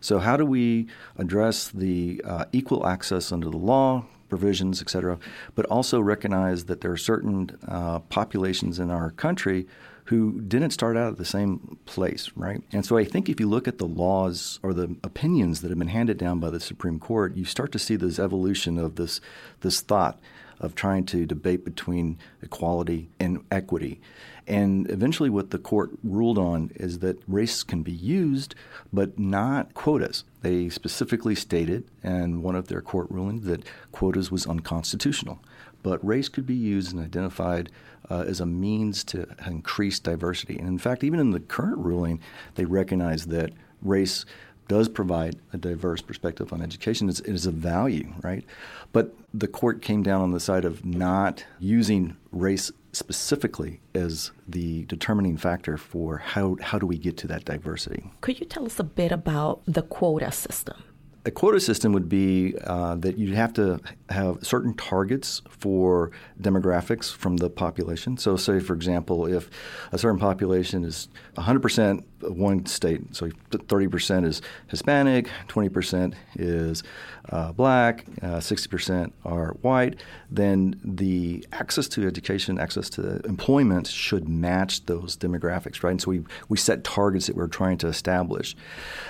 So, 0.00 0.18
how 0.18 0.36
do 0.36 0.44
we 0.44 0.86
address 1.16 1.68
the 1.68 2.20
uh, 2.24 2.44
equal 2.52 2.86
access 2.86 3.32
under 3.32 3.50
the 3.50 3.56
law 3.56 4.04
provisions, 4.28 4.80
et 4.80 4.88
cetera, 4.88 5.18
but 5.54 5.66
also 5.66 6.00
recognize 6.00 6.64
that 6.64 6.80
there 6.80 6.90
are 6.90 6.96
certain 6.96 7.50
uh, 7.68 7.98
populations 7.98 8.78
in 8.78 8.90
our 8.90 9.10
country 9.10 9.66
who 10.06 10.40
didn't 10.40 10.70
start 10.70 10.96
out 10.96 11.12
at 11.12 11.18
the 11.18 11.24
same 11.24 11.78
place, 11.86 12.30
right? 12.34 12.62
And 12.72 12.84
so 12.84 12.96
I 12.96 13.04
think 13.04 13.28
if 13.28 13.38
you 13.38 13.48
look 13.48 13.68
at 13.68 13.78
the 13.78 13.86
laws 13.86 14.58
or 14.62 14.74
the 14.74 14.96
opinions 15.04 15.60
that 15.60 15.68
have 15.68 15.78
been 15.78 15.88
handed 15.88 16.18
down 16.18 16.40
by 16.40 16.50
the 16.50 16.60
Supreme 16.60 16.98
Court, 16.98 17.36
you 17.36 17.44
start 17.44 17.72
to 17.72 17.78
see 17.78 17.96
this 17.96 18.18
evolution 18.18 18.78
of 18.78 18.96
this 18.96 19.20
this 19.60 19.80
thought 19.80 20.18
of 20.60 20.74
trying 20.74 21.04
to 21.04 21.26
debate 21.26 21.64
between 21.64 22.16
equality 22.40 23.08
and 23.18 23.44
equity. 23.50 24.00
And 24.46 24.90
eventually, 24.90 25.30
what 25.30 25.50
the 25.50 25.58
court 25.58 25.90
ruled 26.02 26.38
on 26.38 26.70
is 26.74 26.98
that 27.00 27.22
race 27.28 27.62
can 27.62 27.82
be 27.82 27.92
used, 27.92 28.54
but 28.92 29.18
not 29.18 29.74
quotas. 29.74 30.24
They 30.42 30.68
specifically 30.68 31.34
stated 31.34 31.84
in 32.02 32.42
one 32.42 32.56
of 32.56 32.68
their 32.68 32.80
court 32.80 33.08
rulings 33.10 33.44
that 33.46 33.64
quotas 33.92 34.32
was 34.32 34.46
unconstitutional. 34.46 35.40
But 35.82 36.04
race 36.04 36.28
could 36.28 36.46
be 36.46 36.54
used 36.54 36.92
and 36.92 37.02
identified 37.02 37.70
uh, 38.10 38.24
as 38.26 38.40
a 38.40 38.46
means 38.46 39.04
to 39.04 39.26
increase 39.46 39.98
diversity. 39.98 40.58
And 40.58 40.68
in 40.68 40.78
fact, 40.78 41.04
even 41.04 41.20
in 41.20 41.30
the 41.30 41.40
current 41.40 41.78
ruling, 41.78 42.20
they 42.54 42.64
recognize 42.64 43.26
that 43.26 43.50
race 43.80 44.24
does 44.68 44.88
provide 44.88 45.36
a 45.52 45.58
diverse 45.58 46.00
perspective 46.00 46.52
on 46.52 46.62
education. 46.62 47.08
It's, 47.08 47.20
it 47.20 47.32
is 47.32 47.46
a 47.46 47.50
value, 47.50 48.12
right? 48.22 48.44
But 48.92 49.14
the 49.34 49.48
court 49.48 49.82
came 49.82 50.02
down 50.02 50.22
on 50.22 50.30
the 50.30 50.40
side 50.40 50.64
of 50.64 50.84
not 50.84 51.44
using 51.58 52.16
race 52.30 52.70
specifically 52.92 53.80
as 53.94 54.30
the 54.46 54.84
determining 54.84 55.36
factor 55.36 55.76
for 55.76 56.18
how, 56.18 56.56
how 56.60 56.78
do 56.78 56.86
we 56.86 56.98
get 56.98 57.16
to 57.18 57.26
that 57.26 57.44
diversity. 57.44 58.10
Could 58.20 58.38
you 58.38 58.46
tell 58.46 58.66
us 58.66 58.78
a 58.78 58.84
bit 58.84 59.12
about 59.12 59.62
the 59.66 59.82
quota 59.82 60.30
system? 60.30 60.82
A 61.24 61.30
quota 61.30 61.60
system 61.60 61.92
would 61.92 62.08
be 62.08 62.56
uh, 62.64 62.96
that 62.96 63.16
you'd 63.16 63.34
have 63.34 63.52
to 63.54 63.80
have 64.08 64.44
certain 64.44 64.74
targets 64.74 65.40
for 65.48 66.10
demographics 66.40 67.14
from 67.14 67.36
the 67.36 67.48
population. 67.48 68.16
So, 68.16 68.36
say, 68.36 68.58
for 68.58 68.74
example, 68.74 69.26
if 69.26 69.48
a 69.92 69.98
certain 69.98 70.18
population 70.18 70.84
is 70.84 71.08
100% 71.36 72.02
one 72.22 72.66
state, 72.66 73.14
so 73.14 73.28
30% 73.50 74.24
is 74.24 74.42
Hispanic, 74.66 75.28
20% 75.48 76.14
is 76.36 76.82
uh, 77.28 77.52
black, 77.52 78.04
uh, 78.20 78.38
60% 78.38 79.12
are 79.24 79.52
white, 79.62 80.00
then 80.28 80.80
the 80.84 81.46
access 81.52 81.86
to 81.88 82.06
education, 82.06 82.58
access 82.58 82.90
to 82.90 83.20
employment 83.20 83.86
should 83.86 84.28
match 84.28 84.86
those 84.86 85.16
demographics, 85.16 85.84
right? 85.84 85.92
And 85.92 86.00
so 86.00 86.10
we, 86.10 86.24
we 86.48 86.58
set 86.58 86.82
targets 86.82 87.28
that 87.28 87.36
we're 87.36 87.46
trying 87.46 87.78
to 87.78 87.86
establish. 87.86 88.56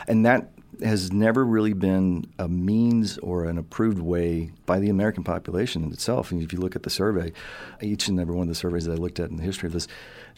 And 0.06 0.26
that 0.26 0.50
has 0.82 1.12
never 1.12 1.44
really 1.44 1.72
been 1.72 2.26
a 2.38 2.48
means 2.48 3.18
or 3.18 3.44
an 3.44 3.58
approved 3.58 4.00
way 4.00 4.50
by 4.66 4.78
the 4.78 4.88
American 4.88 5.24
population 5.24 5.92
itself. 5.92 6.30
And 6.30 6.42
if 6.42 6.52
you 6.52 6.58
look 6.58 6.76
at 6.76 6.82
the 6.82 6.90
survey, 6.90 7.32
each 7.80 8.08
and 8.08 8.18
every 8.18 8.34
one 8.34 8.42
of 8.42 8.48
the 8.48 8.54
surveys 8.54 8.84
that 8.86 8.92
I 8.92 8.96
looked 8.96 9.20
at 9.20 9.30
in 9.30 9.36
the 9.36 9.42
history 9.42 9.66
of 9.66 9.72
this, 9.72 9.88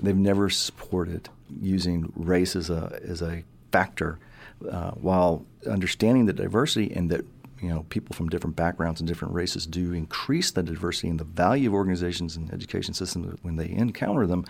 they've 0.00 0.16
never 0.16 0.50
supported 0.50 1.28
using 1.60 2.12
race 2.16 2.56
as 2.56 2.70
a 2.70 2.98
as 3.04 3.22
a 3.22 3.44
factor, 3.72 4.18
uh, 4.70 4.92
while 4.92 5.44
understanding 5.68 6.26
the 6.26 6.32
diversity 6.32 6.92
and 6.94 7.10
that 7.10 7.24
you 7.60 7.68
know 7.68 7.84
people 7.88 8.14
from 8.14 8.28
different 8.28 8.56
backgrounds 8.56 9.00
and 9.00 9.08
different 9.08 9.34
races 9.34 9.66
do 9.66 9.92
increase 9.92 10.50
the 10.50 10.62
diversity 10.62 11.08
and 11.08 11.20
the 11.20 11.24
value 11.24 11.68
of 11.68 11.74
organizations 11.74 12.36
and 12.36 12.52
education 12.52 12.94
systems 12.94 13.38
when 13.42 13.56
they 13.56 13.70
encounter 13.70 14.26
them. 14.26 14.44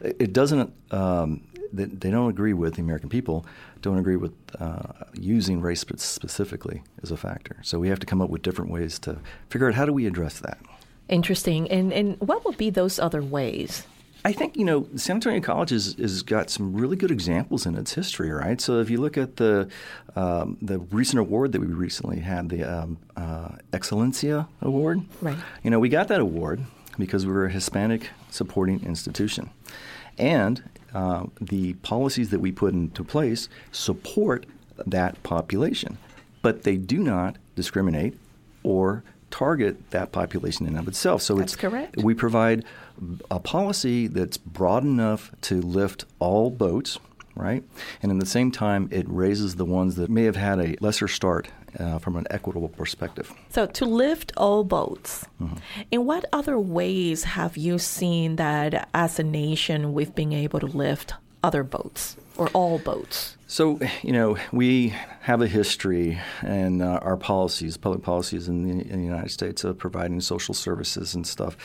It 0.00 0.32
doesn't. 0.32 0.72
Um, 0.90 1.42
they 1.72 2.10
don't 2.10 2.30
agree 2.30 2.52
with 2.52 2.74
the 2.74 2.82
American 2.82 3.08
people 3.08 3.46
don't 3.80 3.98
agree 3.98 4.16
with 4.16 4.32
uh, 4.60 4.92
using 5.12 5.60
race 5.60 5.80
specifically 5.80 6.82
as 7.02 7.10
a 7.10 7.16
factor. 7.16 7.56
So 7.62 7.78
we 7.78 7.88
have 7.88 7.98
to 8.00 8.06
come 8.06 8.22
up 8.22 8.30
with 8.30 8.42
different 8.42 8.70
ways 8.70 8.98
to 9.00 9.18
figure 9.50 9.68
out 9.68 9.74
how 9.74 9.86
do 9.86 9.92
we 9.92 10.06
address 10.06 10.38
that. 10.40 10.58
Interesting. 11.08 11.70
And 11.70 11.92
and 11.92 12.18
what 12.20 12.44
would 12.44 12.56
be 12.56 12.70
those 12.70 12.98
other 12.98 13.22
ways? 13.22 13.86
I 14.24 14.32
think 14.32 14.56
you 14.56 14.64
know 14.64 14.86
San 14.96 15.16
Antonio 15.16 15.40
College 15.40 15.70
has, 15.70 15.94
has 15.94 16.22
got 16.22 16.48
some 16.48 16.74
really 16.74 16.96
good 16.96 17.10
examples 17.10 17.66
in 17.66 17.76
its 17.76 17.94
history, 17.94 18.30
right? 18.30 18.60
So 18.60 18.78
if 18.78 18.88
you 18.88 19.00
look 19.00 19.18
at 19.18 19.36
the 19.36 19.68
um, 20.14 20.58
the 20.62 20.78
recent 20.78 21.18
award 21.18 21.52
that 21.52 21.60
we 21.60 21.66
recently 21.66 22.20
had, 22.20 22.48
the 22.48 22.62
um, 22.62 22.98
uh, 23.16 23.56
Excelencia 23.72 24.46
Award, 24.60 25.02
right? 25.20 25.38
You 25.64 25.70
know, 25.70 25.80
we 25.80 25.88
got 25.88 26.08
that 26.08 26.20
award 26.20 26.62
because 26.98 27.26
we 27.26 27.32
were 27.32 27.46
a 27.46 27.50
Hispanic 27.50 28.10
supporting 28.30 28.84
institution, 28.84 29.50
and 30.18 30.62
uh, 30.94 31.24
the 31.40 31.74
policies 31.74 32.30
that 32.30 32.40
we 32.40 32.52
put 32.52 32.74
into 32.74 33.04
place 33.04 33.48
support 33.70 34.46
that 34.86 35.22
population, 35.22 35.98
but 36.42 36.62
they 36.62 36.76
do 36.76 36.98
not 36.98 37.36
discriminate 37.54 38.18
or 38.62 39.02
target 39.30 39.90
that 39.90 40.12
population 40.12 40.66
in 40.66 40.74
and 40.74 40.80
of 40.80 40.88
itself. 40.88 41.22
So 41.22 41.34
that's 41.34 41.56
correct. 41.56 41.96
We 41.96 42.14
provide 42.14 42.64
a 43.30 43.40
policy 43.40 44.06
that's 44.06 44.36
broad 44.36 44.84
enough 44.84 45.32
to 45.42 45.60
lift 45.60 46.04
all 46.18 46.50
boats, 46.50 46.98
right? 47.34 47.64
And 48.02 48.12
at 48.12 48.20
the 48.20 48.26
same 48.26 48.52
time, 48.52 48.88
it 48.92 49.06
raises 49.08 49.56
the 49.56 49.64
ones 49.64 49.96
that 49.96 50.10
may 50.10 50.24
have 50.24 50.36
had 50.36 50.60
a 50.60 50.76
lesser 50.80 51.08
start 51.08 51.48
uh, 51.78 51.98
from 51.98 52.16
an 52.16 52.26
equitable 52.30 52.68
perspective. 52.68 53.32
So, 53.50 53.66
to 53.66 53.84
lift 53.84 54.32
all 54.36 54.64
boats, 54.64 55.26
mm-hmm. 55.40 55.56
in 55.90 56.06
what 56.06 56.24
other 56.32 56.58
ways 56.58 57.24
have 57.24 57.56
you 57.56 57.78
seen 57.78 58.36
that 58.36 58.88
as 58.94 59.18
a 59.18 59.22
nation 59.22 59.92
we've 59.92 60.14
been 60.14 60.32
able 60.32 60.60
to 60.60 60.66
lift 60.66 61.14
other 61.42 61.62
boats 61.62 62.16
or 62.36 62.48
all 62.48 62.78
boats? 62.78 63.36
So, 63.52 63.78
you 64.02 64.12
know, 64.12 64.38
we 64.50 64.94
have 65.20 65.42
a 65.42 65.46
history 65.46 66.18
and 66.40 66.80
uh, 66.80 67.00
our 67.02 67.18
policies, 67.18 67.76
public 67.76 68.02
policies 68.02 68.48
in 68.48 68.62
the, 68.62 68.70
in 68.90 69.00
the, 69.00 69.04
United 69.04 69.30
States 69.30 69.62
of 69.62 69.76
providing 69.76 70.22
social 70.22 70.54
services 70.54 71.14
and 71.14 71.26
stuff. 71.26 71.58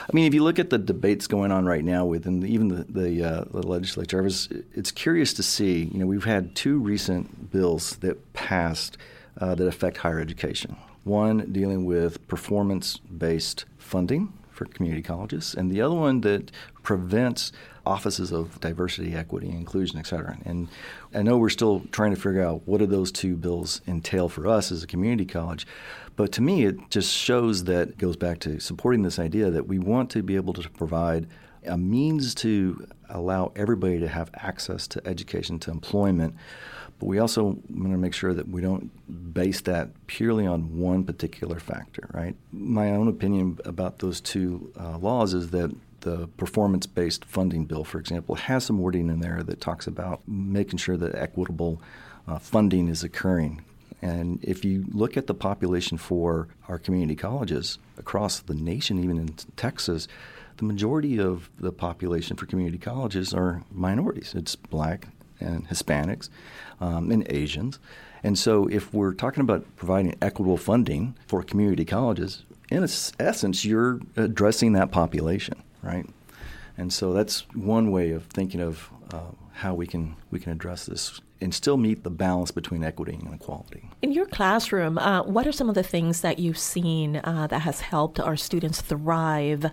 I 0.00 0.14
mean, 0.14 0.24
if 0.26 0.32
you 0.32 0.42
look 0.42 0.58
at 0.58 0.70
the 0.70 0.78
debates 0.78 1.26
going 1.26 1.52
on 1.52 1.66
right 1.66 1.84
now 1.84 2.06
within 2.06 2.40
the, 2.40 2.48
even 2.48 2.68
the, 2.68 2.84
the, 2.84 3.22
uh, 3.22 3.44
the 3.50 3.66
legislature, 3.66 4.22
was, 4.22 4.48
it's 4.72 4.90
curious 4.90 5.34
to 5.34 5.42
see, 5.42 5.90
you 5.92 5.98
know, 5.98 6.06
we've 6.06 6.24
had 6.24 6.54
two 6.54 6.78
recent 6.78 7.52
bills 7.52 7.96
that 7.96 8.32
passed 8.32 8.96
uh, 9.40 9.54
that 9.54 9.66
affect 9.66 9.98
higher 9.98 10.20
education. 10.20 10.76
One 11.04 11.52
dealing 11.52 11.84
with 11.84 12.26
performance 12.26 12.96
based 12.96 13.64
funding 13.78 14.32
for 14.50 14.64
community 14.64 15.02
colleges, 15.02 15.54
and 15.54 15.70
the 15.70 15.82
other 15.82 15.94
one 15.94 16.22
that 16.22 16.50
prevents 16.82 17.52
offices 17.84 18.32
of 18.32 18.58
diversity, 18.60 19.14
equity, 19.14 19.48
inclusion, 19.48 19.98
et 19.98 20.06
cetera. 20.06 20.36
And 20.44 20.68
I 21.14 21.22
know 21.22 21.36
we're 21.36 21.50
still 21.50 21.82
trying 21.92 22.14
to 22.14 22.20
figure 22.20 22.42
out 22.42 22.62
what 22.66 22.78
do 22.78 22.86
those 22.86 23.12
two 23.12 23.36
bills 23.36 23.80
entail 23.86 24.28
for 24.28 24.48
us 24.48 24.72
as 24.72 24.82
a 24.82 24.86
community 24.86 25.24
college. 25.24 25.66
But 26.16 26.32
to 26.32 26.42
me, 26.42 26.64
it 26.64 26.76
just 26.90 27.12
shows 27.12 27.64
that 27.64 27.98
goes 27.98 28.16
back 28.16 28.40
to 28.40 28.58
supporting 28.58 29.02
this 29.02 29.18
idea 29.18 29.50
that 29.50 29.68
we 29.68 29.78
want 29.78 30.10
to 30.10 30.22
be 30.22 30.34
able 30.34 30.54
to 30.54 30.68
provide 30.70 31.28
a 31.66 31.76
means 31.76 32.34
to 32.36 32.86
allow 33.10 33.52
everybody 33.54 33.98
to 34.00 34.08
have 34.08 34.30
access 34.34 34.88
to 34.88 35.06
education, 35.06 35.58
to 35.60 35.70
employment, 35.70 36.34
but 36.98 37.06
we 37.06 37.18
also 37.18 37.44
want 37.44 37.92
to 37.92 37.98
make 37.98 38.14
sure 38.14 38.32
that 38.32 38.48
we 38.48 38.60
don't 38.62 38.90
base 39.34 39.60
that 39.62 39.90
purely 40.06 40.46
on 40.46 40.78
one 40.78 41.04
particular 41.04 41.60
factor, 41.60 42.08
right? 42.12 42.34
My 42.52 42.90
own 42.90 43.08
opinion 43.08 43.58
about 43.64 43.98
those 43.98 44.20
two 44.20 44.72
uh, 44.78 44.98
laws 44.98 45.34
is 45.34 45.50
that 45.50 45.74
the 46.00 46.28
performance 46.36 46.86
based 46.86 47.24
funding 47.24 47.64
bill, 47.64 47.84
for 47.84 47.98
example, 47.98 48.36
has 48.36 48.64
some 48.64 48.78
wording 48.78 49.08
in 49.08 49.20
there 49.20 49.42
that 49.42 49.60
talks 49.60 49.86
about 49.86 50.20
making 50.26 50.78
sure 50.78 50.96
that 50.96 51.14
equitable 51.14 51.82
uh, 52.28 52.38
funding 52.38 52.88
is 52.88 53.02
occurring. 53.02 53.64
And 54.02 54.38
if 54.42 54.64
you 54.64 54.84
look 54.90 55.16
at 55.16 55.26
the 55.26 55.34
population 55.34 55.98
for 55.98 56.48
our 56.68 56.78
community 56.78 57.16
colleges 57.16 57.78
across 57.98 58.40
the 58.40 58.54
nation, 58.54 59.02
even 59.02 59.18
in 59.18 59.34
Texas, 59.56 60.06
the 60.58 60.64
majority 60.64 61.18
of 61.18 61.50
the 61.58 61.72
population 61.72 62.36
for 62.36 62.46
community 62.46 62.78
colleges 62.78 63.34
are 63.34 63.62
minorities. 63.70 64.34
It's 64.34 64.56
black 64.56 65.08
and 65.40 65.68
Hispanics 65.68 66.28
um, 66.80 67.10
and 67.10 67.26
Asians. 67.30 67.78
And 68.22 68.38
so, 68.38 68.66
if 68.66 68.92
we're 68.92 69.14
talking 69.14 69.42
about 69.42 69.64
providing 69.76 70.16
equitable 70.20 70.56
funding 70.56 71.14
for 71.26 71.42
community 71.42 71.84
colleges, 71.84 72.42
in 72.70 72.82
essence, 72.82 73.64
you're 73.64 74.00
addressing 74.16 74.72
that 74.72 74.90
population, 74.90 75.62
right? 75.82 76.06
And 76.76 76.92
so 76.92 77.12
that's 77.12 77.46
one 77.54 77.90
way 77.90 78.10
of 78.10 78.24
thinking 78.26 78.60
of 78.60 78.90
uh, 79.12 79.30
how 79.52 79.74
we 79.74 79.86
can 79.86 80.16
we 80.30 80.38
can 80.38 80.52
address 80.52 80.86
this 80.86 81.20
and 81.40 81.52
still 81.52 81.76
meet 81.76 82.02
the 82.02 82.10
balance 82.10 82.50
between 82.50 82.82
equity 82.82 83.18
and 83.22 83.34
equality. 83.34 83.90
In 84.00 84.12
your 84.12 84.26
classroom, 84.26 84.96
uh, 84.96 85.22
what 85.22 85.46
are 85.46 85.52
some 85.52 85.68
of 85.68 85.74
the 85.74 85.82
things 85.82 86.22
that 86.22 86.38
you've 86.38 86.58
seen 86.58 87.16
uh, 87.16 87.46
that 87.48 87.60
has 87.60 87.80
helped 87.80 88.18
our 88.18 88.36
students 88.36 88.80
thrive, 88.80 89.66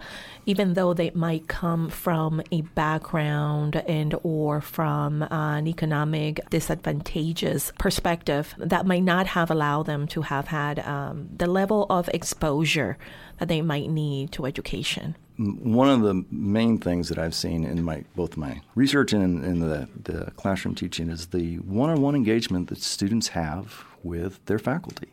even 0.46 0.74
though 0.74 0.94
they 0.94 1.12
might 1.12 1.48
come 1.48 1.90
from 1.90 2.42
a 2.52 2.62
background 2.62 3.78
and 3.88 4.14
or 4.24 4.60
from 4.60 5.24
an 5.32 5.68
economic 5.68 6.42
disadvantageous 6.50 7.72
perspective 7.80 8.54
that 8.58 8.86
might 8.86 9.04
not 9.04 9.28
have 9.28 9.50
allowed 9.50 9.86
them 9.86 10.06
to 10.08 10.24
have 10.24 10.48
had 10.48 10.80
um, 10.80 11.30
the 11.36 11.48
level 11.48 11.86
of 11.90 12.10
exposure 12.10 12.98
that 13.40 13.48
they 13.48 13.62
might 13.62 13.90
need 13.90 14.32
to 14.34 14.46
education? 14.46 15.16
One 15.38 15.90
of 15.90 16.02
the 16.02 16.24
main 16.30 16.78
things 16.78 17.10
that 17.10 17.18
I've 17.18 17.34
seen 17.34 17.64
in 17.64 17.84
my 17.84 18.04
both 18.16 18.38
my 18.38 18.62
research 18.76 19.14
and 19.14 19.44
in 19.44 19.60
the, 19.60 19.88
the 20.04 20.32
classroom 20.32 20.76
teaching 20.76 21.10
is 21.10 21.28
the 21.28 21.56
one-on-one 21.58 22.16
engagement 22.16 22.70
that 22.70 22.82
students 22.82 23.30
have 23.30 23.84
with 24.04 24.46
their 24.46 24.60
faculty. 24.60 25.10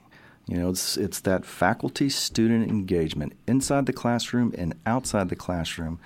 You 0.47 0.59
know, 0.59 0.71
it's 0.71 0.97
it's 0.97 1.21
that 1.21 1.45
faculty-student 1.45 2.69
engagement 2.69 3.35
inside 3.47 3.87
the 3.87 3.93
classroom 3.93 4.53
and 4.59 4.75
outside 4.85 5.29
the 5.29 5.37
classroom 5.37 6.01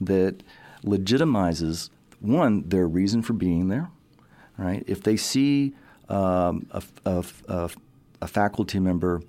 that 0.00 0.42
legitimizes 0.84 1.90
one 2.20 2.68
their 2.68 2.86
reason 2.86 3.22
for 3.22 3.32
being 3.32 3.68
there. 3.68 3.88
Right? 4.56 4.82
If 4.86 5.04
they 5.04 5.16
see 5.16 5.74
um, 6.08 6.66
a, 6.72 6.82
a, 7.04 7.24
a, 7.48 7.70
a 8.20 8.26
faculty 8.26 8.80
member 8.80 9.22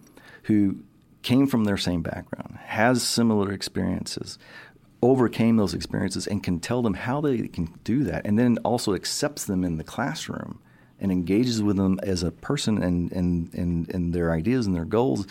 who 0.44 0.80
came 1.22 1.48
from 1.48 1.66
their 1.66 1.78
same 1.78 2.02
background, 2.02 2.58
has 2.64 3.04
similar 3.04 3.52
experiences, 3.52 4.38
overcame 5.02 5.58
those 5.58 5.74
experiences, 5.74 6.28
and 6.28 6.44
can 6.44 6.60
tell 6.60 6.82
them 6.82 6.94
how 6.94 7.22
they 7.22 7.48
can 7.48 7.74
do 7.84 8.04
that, 8.04 8.26
and 8.26 8.38
then 8.38 8.58
also 8.60 8.94
accepts 8.94 9.46
them 9.46 9.64
in 9.64 9.78
the 9.78 9.84
classroom 9.84 10.60
and 11.00 11.12
engages 11.12 11.64
with 11.64 11.78
them 11.78 12.00
as 12.04 12.24
a 12.24 12.32
person 12.32 12.84
and, 12.84 13.12
and, 13.14 13.54
and, 13.54 13.90
and 13.94 14.14
their 14.14 14.32
ideas 14.32 14.68
and 14.68 14.76
their 14.76 14.86
goals, 14.86 15.26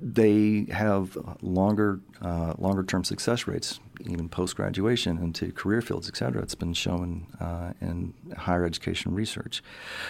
they 0.00 0.66
have 0.70 1.16
longer 1.40 2.00
uh, 2.20 2.54
longer 2.58 2.82
term 2.82 3.04
success 3.04 3.46
rates, 3.46 3.80
even 4.00 4.28
post 4.28 4.56
graduation 4.56 5.18
into 5.18 5.52
career 5.52 5.80
fields, 5.80 6.08
et 6.08 6.16
cetera. 6.16 6.42
It's 6.42 6.54
been 6.54 6.74
shown 6.74 7.26
uh, 7.40 7.72
in 7.80 8.12
higher 8.36 8.64
education 8.64 9.14
research. 9.14 9.62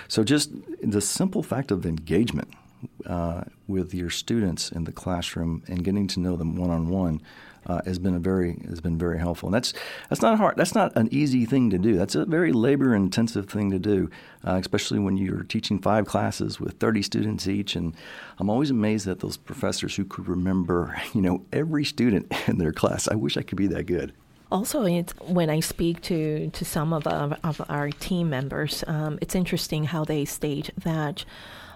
So 0.09 0.25
just 0.25 0.51
the 0.83 1.01
simple 1.01 1.43
fact 1.43 1.71
of 1.71 1.85
engagement 1.85 2.55
uh, 3.07 3.45
with 3.67 3.95
your 3.95 4.11
students 4.11 4.71
in 4.71 4.85
the 4.85 4.93
classroom 4.93 5.63
and 5.69 5.85
getting 5.85 6.07
to 6.09 6.21
know 6.21 6.37
them 6.37 6.57
one 6.57 6.71
on 6.71 6.89
one 6.89 7.21
has 7.87 7.99
been 7.99 8.15
a 8.15 8.19
very 8.19 8.59
has 8.69 8.81
been 8.81 8.99
very 8.99 9.19
helpful. 9.19 9.49
And 9.49 9.55
that's 9.55 9.73
that's 10.09 10.23
not 10.23 10.39
hard. 10.39 10.57
That's 10.57 10.75
not 10.75 10.95
an 10.97 11.09
easy 11.11 11.45
thing 11.45 11.71
to 11.71 11.79
do. 11.79 11.97
That's 11.97 12.15
a 12.15 12.25
very 12.25 12.53
labor 12.53 12.95
intensive 12.95 13.49
thing 13.49 13.71
to 13.71 13.79
do, 13.79 14.11
uh, 14.47 14.59
especially 14.61 14.99
when 14.99 15.17
you're 15.17 15.45
teaching 15.45 15.79
five 15.79 16.07
classes 16.07 16.61
with 16.61 16.79
30 16.79 17.03
students 17.03 17.49
each. 17.49 17.77
And 17.77 17.95
I'm 18.39 18.51
always 18.51 18.71
amazed 18.71 19.07
at 19.09 19.21
those 19.21 19.37
professors 19.37 19.97
who 19.97 20.05
could 20.05 20.29
remember, 20.29 21.01
you 21.15 21.23
know, 21.23 21.45
every 21.53 21.85
student 21.85 22.33
in 22.49 22.59
their 22.59 22.73
class. 22.73 23.09
I 23.09 23.15
wish 23.15 23.37
I 23.37 23.43
could 23.43 23.59
be 23.59 23.69
that 23.69 23.85
good. 23.85 24.13
Also, 24.51 24.85
it's 24.85 25.15
when 25.21 25.49
I 25.49 25.61
speak 25.61 26.03
to, 26.03 26.51
to 26.51 26.65
some 26.65 26.93
of 26.93 27.07
our, 27.07 27.39
of 27.43 27.63
our 27.71 27.91
team 27.91 28.29
members, 28.29 28.85
um, 28.87 29.19
it's 29.23 29.35
interesting 29.35 29.85
how 29.85 30.05
they 30.05 30.27
state 30.27 30.69
that 30.77 31.25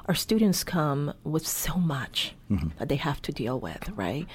our 0.07 0.15
students 0.15 0.63
come 0.63 1.13
with 1.25 1.47
so 1.47 1.75
much 1.75 2.35
mm-hmm. 2.51 2.69
that 2.79 2.89
they 2.89 2.97
have 2.97 3.21
to 3.23 3.33
deal 3.33 3.59
with, 3.59 3.89
right? 3.97 4.27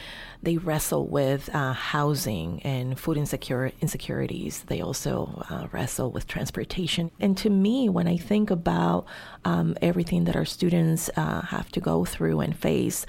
They 0.44 0.58
wrestle 0.58 1.08
with 1.08 1.50
uh, 1.54 1.74
housing 1.74 2.62
and 2.64 3.00
food 3.00 3.18
insecure- 3.18 3.72
insecurities. 3.80 4.64
They 4.64 4.82
also 4.82 5.46
uh, 5.50 5.68
wrestle 5.72 6.12
with 6.12 6.28
transportation. 6.28 7.12
And 7.20 7.38
to 7.38 7.50
me, 7.50 7.88
when 7.88 8.08
I 8.08 8.18
think 8.18 8.52
about 8.52 9.06
um, 9.46 9.78
everything 9.82 10.26
that 10.26 10.36
our 10.36 10.46
students 10.46 11.10
uh, 11.16 11.42
have 11.42 11.72
to 11.72 11.80
go 11.80 12.06
through 12.06 12.42
and 12.42 12.56
face, 12.56 13.06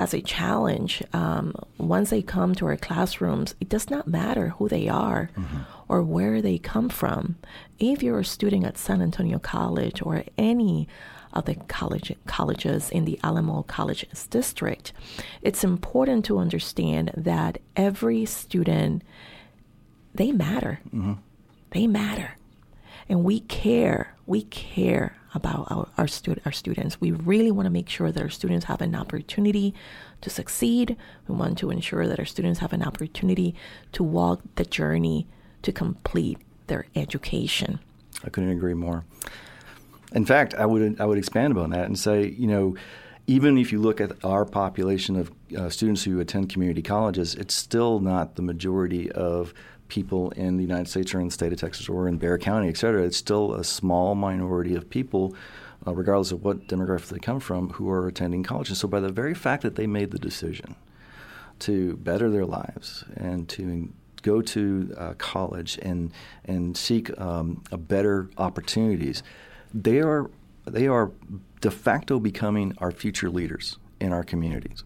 as 0.00 0.14
a 0.14 0.20
challenge. 0.20 1.02
Um, 1.12 1.52
once 1.76 2.10
they 2.10 2.22
come 2.22 2.54
to 2.54 2.66
our 2.66 2.76
classrooms, 2.76 3.56
it 3.60 3.68
does 3.68 3.90
not 3.90 4.06
matter 4.06 4.50
who 4.50 4.68
they 4.68 4.88
are 4.88 5.30
mm-hmm. 5.36 5.58
or 5.88 6.02
where 6.02 6.40
they 6.40 6.58
come 6.58 6.88
from. 6.88 7.36
If 7.80 8.00
you're 8.00 8.20
a 8.20 8.24
student 8.24 8.64
at 8.64 8.78
San 8.78 9.02
Antonio 9.02 9.40
College 9.40 10.00
or 10.02 10.24
any 10.36 10.88
of 11.38 11.44
the 11.46 11.54
college, 11.66 12.14
colleges 12.26 12.90
in 12.90 13.04
the 13.04 13.18
Alamo 13.22 13.62
Colleges 13.62 14.26
District, 14.26 14.92
it's 15.42 15.64
important 15.64 16.24
to 16.26 16.38
understand 16.38 17.12
that 17.16 17.58
every 17.76 18.24
student, 18.24 19.02
they 20.14 20.32
matter. 20.32 20.80
Mm-hmm. 20.86 21.14
They 21.70 21.86
matter. 21.86 22.36
And 23.08 23.24
we 23.24 23.40
care. 23.40 24.14
We 24.26 24.42
care 24.42 25.16
about 25.34 25.70
our, 25.70 25.88
our, 25.96 26.08
our 26.44 26.52
students. 26.52 27.00
We 27.00 27.12
really 27.12 27.50
want 27.50 27.66
to 27.66 27.70
make 27.70 27.88
sure 27.88 28.10
that 28.10 28.22
our 28.22 28.28
students 28.28 28.66
have 28.66 28.80
an 28.80 28.94
opportunity 28.94 29.74
to 30.20 30.30
succeed. 30.30 30.96
We 31.26 31.34
want 31.34 31.58
to 31.58 31.70
ensure 31.70 32.06
that 32.06 32.18
our 32.18 32.24
students 32.24 32.60
have 32.60 32.72
an 32.72 32.82
opportunity 32.82 33.54
to 33.92 34.02
walk 34.02 34.40
the 34.56 34.64
journey 34.64 35.26
to 35.62 35.72
complete 35.72 36.38
their 36.66 36.86
education. 36.94 37.80
I 38.24 38.30
couldn't 38.30 38.50
agree 38.50 38.74
more. 38.74 39.04
In 40.12 40.24
fact, 40.24 40.54
I 40.54 40.66
would 40.66 41.00
I 41.00 41.06
would 41.06 41.18
expand 41.18 41.52
upon 41.52 41.70
that 41.70 41.84
and 41.84 41.98
say, 41.98 42.28
you 42.28 42.46
know, 42.46 42.76
even 43.26 43.58
if 43.58 43.72
you 43.72 43.78
look 43.80 44.00
at 44.00 44.12
our 44.24 44.44
population 44.44 45.16
of 45.16 45.30
uh, 45.56 45.68
students 45.68 46.04
who 46.04 46.18
attend 46.18 46.48
community 46.48 46.82
colleges, 46.82 47.34
it's 47.34 47.54
still 47.54 48.00
not 48.00 48.36
the 48.36 48.42
majority 48.42 49.12
of 49.12 49.52
people 49.88 50.30
in 50.30 50.56
the 50.56 50.62
United 50.62 50.88
States 50.88 51.14
or 51.14 51.20
in 51.20 51.26
the 51.26 51.32
state 51.32 51.52
of 51.52 51.58
Texas 51.58 51.88
or 51.88 52.08
in 52.08 52.16
Bexar 52.16 52.38
County, 52.38 52.68
et 52.68 52.76
cetera. 52.76 53.02
It's 53.02 53.16
still 53.16 53.54
a 53.54 53.64
small 53.64 54.14
minority 54.14 54.74
of 54.74 54.88
people, 54.88 55.34
uh, 55.86 55.94
regardless 55.94 56.32
of 56.32 56.44
what 56.44 56.68
demographic 56.68 57.08
they 57.08 57.18
come 57.18 57.40
from, 57.40 57.70
who 57.70 57.90
are 57.90 58.08
attending 58.08 58.42
college. 58.42 58.68
And 58.68 58.78
so, 58.78 58.88
by 58.88 59.00
the 59.00 59.10
very 59.10 59.34
fact 59.34 59.62
that 59.62 59.76
they 59.76 59.86
made 59.86 60.10
the 60.10 60.18
decision 60.18 60.74
to 61.60 61.96
better 61.98 62.30
their 62.30 62.46
lives 62.46 63.04
and 63.16 63.48
to 63.50 63.92
go 64.22 64.40
to 64.40 64.94
uh, 64.96 65.14
college 65.18 65.78
and 65.82 66.12
and 66.44 66.76
seek 66.76 67.18
um, 67.20 67.62
a 67.70 67.76
better 67.76 68.30
opportunities, 68.38 69.22
they 69.72 70.00
are 70.00 70.30
they 70.64 70.86
are 70.86 71.10
de 71.60 71.70
facto 71.70 72.18
becoming 72.18 72.74
our 72.78 72.90
future 72.90 73.30
leaders 73.30 73.78
in 74.00 74.12
our 74.12 74.22
communities. 74.22 74.84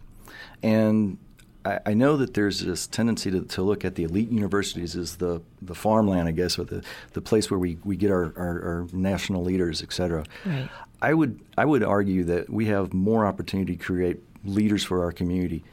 And 0.63 1.19
I, 1.65 1.81
I 1.87 1.95
know 1.95 2.17
that 2.17 2.35
there's 2.35 2.61
this 2.61 2.87
tendency 2.87 3.31
to, 3.31 3.43
to 3.43 3.63
look 3.63 3.85
at 3.85 3.95
the 3.95 4.05
elite 4.05 4.31
universities 4.31 4.97
as 4.97 5.17
the, 5.17 5.43
the 5.61 5.75
farmland, 5.75 6.29
I 6.29 6.33
guess, 6.33 6.59
or 6.59 6.65
the, 6.65 6.83
the 7.13 7.21
place 7.21 7.51
where 7.51 7.59
we, 7.59 7.79
we 7.85 7.97
get 7.97 8.11
our, 8.11 8.33
our, 8.37 8.63
our 8.63 8.87
national 8.93 9.43
leaders, 9.43 9.83
et 9.83 9.93
cetera. 9.93 10.25
Right. 10.45 10.69
I 11.01 11.15
would 11.15 11.41
I 11.59 11.65
would 11.65 11.83
argue 11.83 12.23
that 12.25 12.49
we 12.49 12.67
have 12.67 12.95
more 12.95 13.27
opportunity 13.27 13.77
to 13.77 13.85
create 13.85 14.21
leaders 14.45 14.85
for 14.85 15.03
our 15.03 15.11
community 15.11 15.65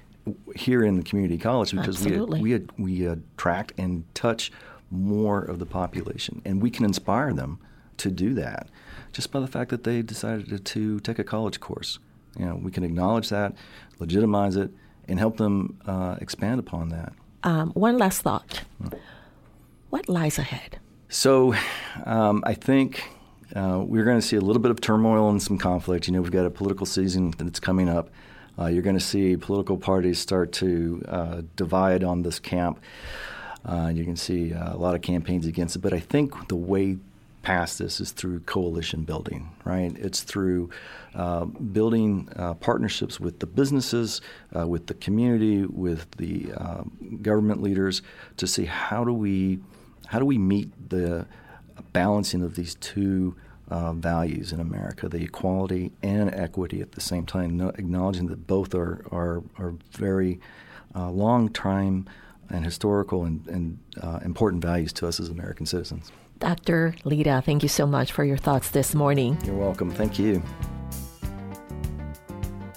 here 0.55 0.83
in 0.83 0.97
the 0.97 1.03
community 1.03 1.37
college 1.37 1.71
because 1.71 2.03
Absolutely. 2.03 2.41
we 2.41 2.57
we 2.57 2.67
we 2.77 3.05
attract 3.05 3.73
and 3.77 4.03
touch 4.15 4.51
more 4.89 5.41
of 5.41 5.59
the 5.59 5.67
population, 5.67 6.41
and 6.45 6.61
we 6.63 6.71
can 6.71 6.83
inspire 6.83 7.31
them 7.31 7.59
to 7.99 8.11
do 8.11 8.33
that 8.35 8.67
just 9.11 9.31
by 9.31 9.39
the 9.39 9.47
fact 9.47 9.69
that 9.71 9.83
they 9.83 10.01
decided 10.01 10.49
to, 10.49 10.59
to 10.59 10.99
take 10.99 11.19
a 11.19 11.23
college 11.23 11.59
course. 11.59 11.99
You 12.37 12.45
know, 12.45 12.55
we 12.55 12.71
can 12.71 12.83
acknowledge 12.83 13.29
that, 13.29 13.53
legitimize 13.99 14.55
it, 14.55 14.71
and 15.07 15.17
help 15.17 15.37
them 15.37 15.79
uh, 15.85 16.15
expand 16.21 16.59
upon 16.59 16.89
that. 16.89 17.13
Um, 17.43 17.71
one 17.71 17.97
last 17.97 18.21
thought. 18.21 18.63
Hmm. 18.81 18.89
What 19.89 20.07
lies 20.07 20.37
ahead? 20.37 20.79
So, 21.07 21.55
um, 22.05 22.43
I 22.45 22.53
think 22.53 23.09
uh, 23.55 23.83
we're 23.83 24.03
going 24.03 24.19
to 24.19 24.25
see 24.25 24.35
a 24.35 24.41
little 24.41 24.61
bit 24.61 24.69
of 24.69 24.79
turmoil 24.79 25.29
and 25.29 25.41
some 25.41 25.57
conflict. 25.57 26.07
You 26.07 26.13
know, 26.13 26.21
we've 26.21 26.31
got 26.31 26.45
a 26.45 26.51
political 26.51 26.85
season 26.85 27.33
that's 27.37 27.59
coming 27.59 27.89
up. 27.89 28.09
Uh, 28.59 28.67
you're 28.67 28.83
going 28.83 28.97
to 28.97 29.03
see 29.03 29.35
political 29.35 29.77
parties 29.77 30.19
start 30.19 30.51
to 30.51 31.03
uh, 31.07 31.41
divide 31.55 32.03
on 32.03 32.21
this 32.21 32.39
camp. 32.39 32.79
Uh, 33.65 33.91
you 33.93 34.03
can 34.03 34.15
see 34.15 34.53
uh, 34.53 34.75
a 34.75 34.77
lot 34.77 34.93
of 34.93 35.01
campaigns 35.01 35.47
against 35.47 35.75
it. 35.75 35.79
But 35.79 35.93
I 35.93 35.99
think 35.99 36.49
the 36.49 36.55
way 36.55 36.97
past 37.49 37.79
this 37.79 37.99
is 37.99 38.11
through 38.11 38.39
coalition 38.41 39.03
building, 39.03 39.49
right? 39.65 39.97
It's 39.97 40.21
through 40.21 40.69
uh, 41.15 41.45
building 41.45 42.29
uh, 42.35 42.53
partnerships 42.53 43.19
with 43.19 43.39
the 43.39 43.47
businesses, 43.47 44.21
uh, 44.55 44.67
with 44.67 44.85
the 44.85 44.93
community, 44.93 45.65
with 45.65 46.11
the 46.17 46.53
um, 46.53 47.19
government 47.23 47.63
leaders 47.63 48.03
to 48.37 48.45
see 48.45 48.65
how 48.65 49.03
do 49.03 49.11
we 49.11 49.57
how 50.05 50.19
do 50.19 50.25
we 50.25 50.37
meet 50.37 50.69
the 50.89 51.25
balancing 51.91 52.43
of 52.43 52.53
these 52.53 52.75
two 52.75 53.35
uh, 53.69 53.93
values 53.93 54.53
in 54.53 54.59
America, 54.59 55.09
the 55.09 55.23
equality 55.23 55.91
and 56.03 56.31
equity 56.35 56.81
at 56.81 56.91
the 56.91 57.01
same 57.01 57.25
time, 57.25 57.57
no, 57.57 57.69
acknowledging 57.69 58.27
that 58.27 58.45
both 58.45 58.75
are 58.75 59.03
are, 59.11 59.41
are 59.57 59.73
very 59.93 60.39
uh, 60.95 61.09
long 61.09 61.49
time 61.49 62.07
and 62.51 62.63
historical 62.63 63.23
and, 63.23 63.47
and 63.47 63.79
uh, 64.03 64.19
important 64.23 64.61
values 64.61 64.93
to 64.93 65.07
us 65.07 65.19
as 65.19 65.29
American 65.29 65.65
citizens. 65.65 66.11
Dr. 66.39 66.95
Lira, 67.03 67.41
thank 67.45 67.63
you 67.63 67.69
so 67.69 67.85
much 67.85 68.11
for 68.11 68.23
your 68.23 68.37
thoughts 68.37 68.69
this 68.71 68.95
morning. 68.95 69.37
You're 69.45 69.55
welcome. 69.55 69.91
Thank 69.91 70.17
you. 70.17 70.41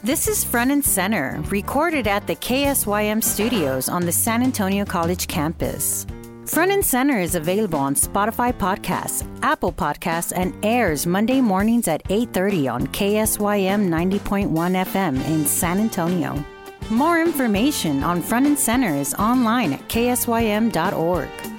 This 0.02 0.26
is 0.26 0.42
Front 0.42 0.72
and 0.72 0.84
Center, 0.84 1.40
recorded 1.48 2.08
at 2.08 2.26
the 2.26 2.34
KSYM 2.34 3.22
studios 3.22 3.88
on 3.88 4.04
the 4.04 4.10
San 4.10 4.42
Antonio 4.42 4.84
College 4.84 5.28
campus. 5.28 6.06
Front 6.44 6.72
and 6.72 6.84
Center 6.84 7.20
is 7.20 7.36
available 7.36 7.78
on 7.78 7.94
Spotify 7.94 8.52
Podcasts, 8.52 9.24
Apple 9.42 9.72
Podcasts, 9.72 10.32
and 10.34 10.52
airs 10.64 11.06
Monday 11.06 11.40
mornings 11.40 11.86
at 11.86 12.02
8:30 12.10 12.66
on 12.66 12.88
KSYM 12.88 13.88
90.1 13.88 14.74
FM 14.74 15.24
in 15.24 15.46
San 15.46 15.78
Antonio. 15.78 16.44
More 16.90 17.20
information 17.20 18.02
on 18.02 18.22
Front 18.22 18.46
and 18.46 18.58
Center 18.58 18.96
is 18.96 19.14
online 19.14 19.72
at 19.72 19.88
ksym.org. 19.88 21.51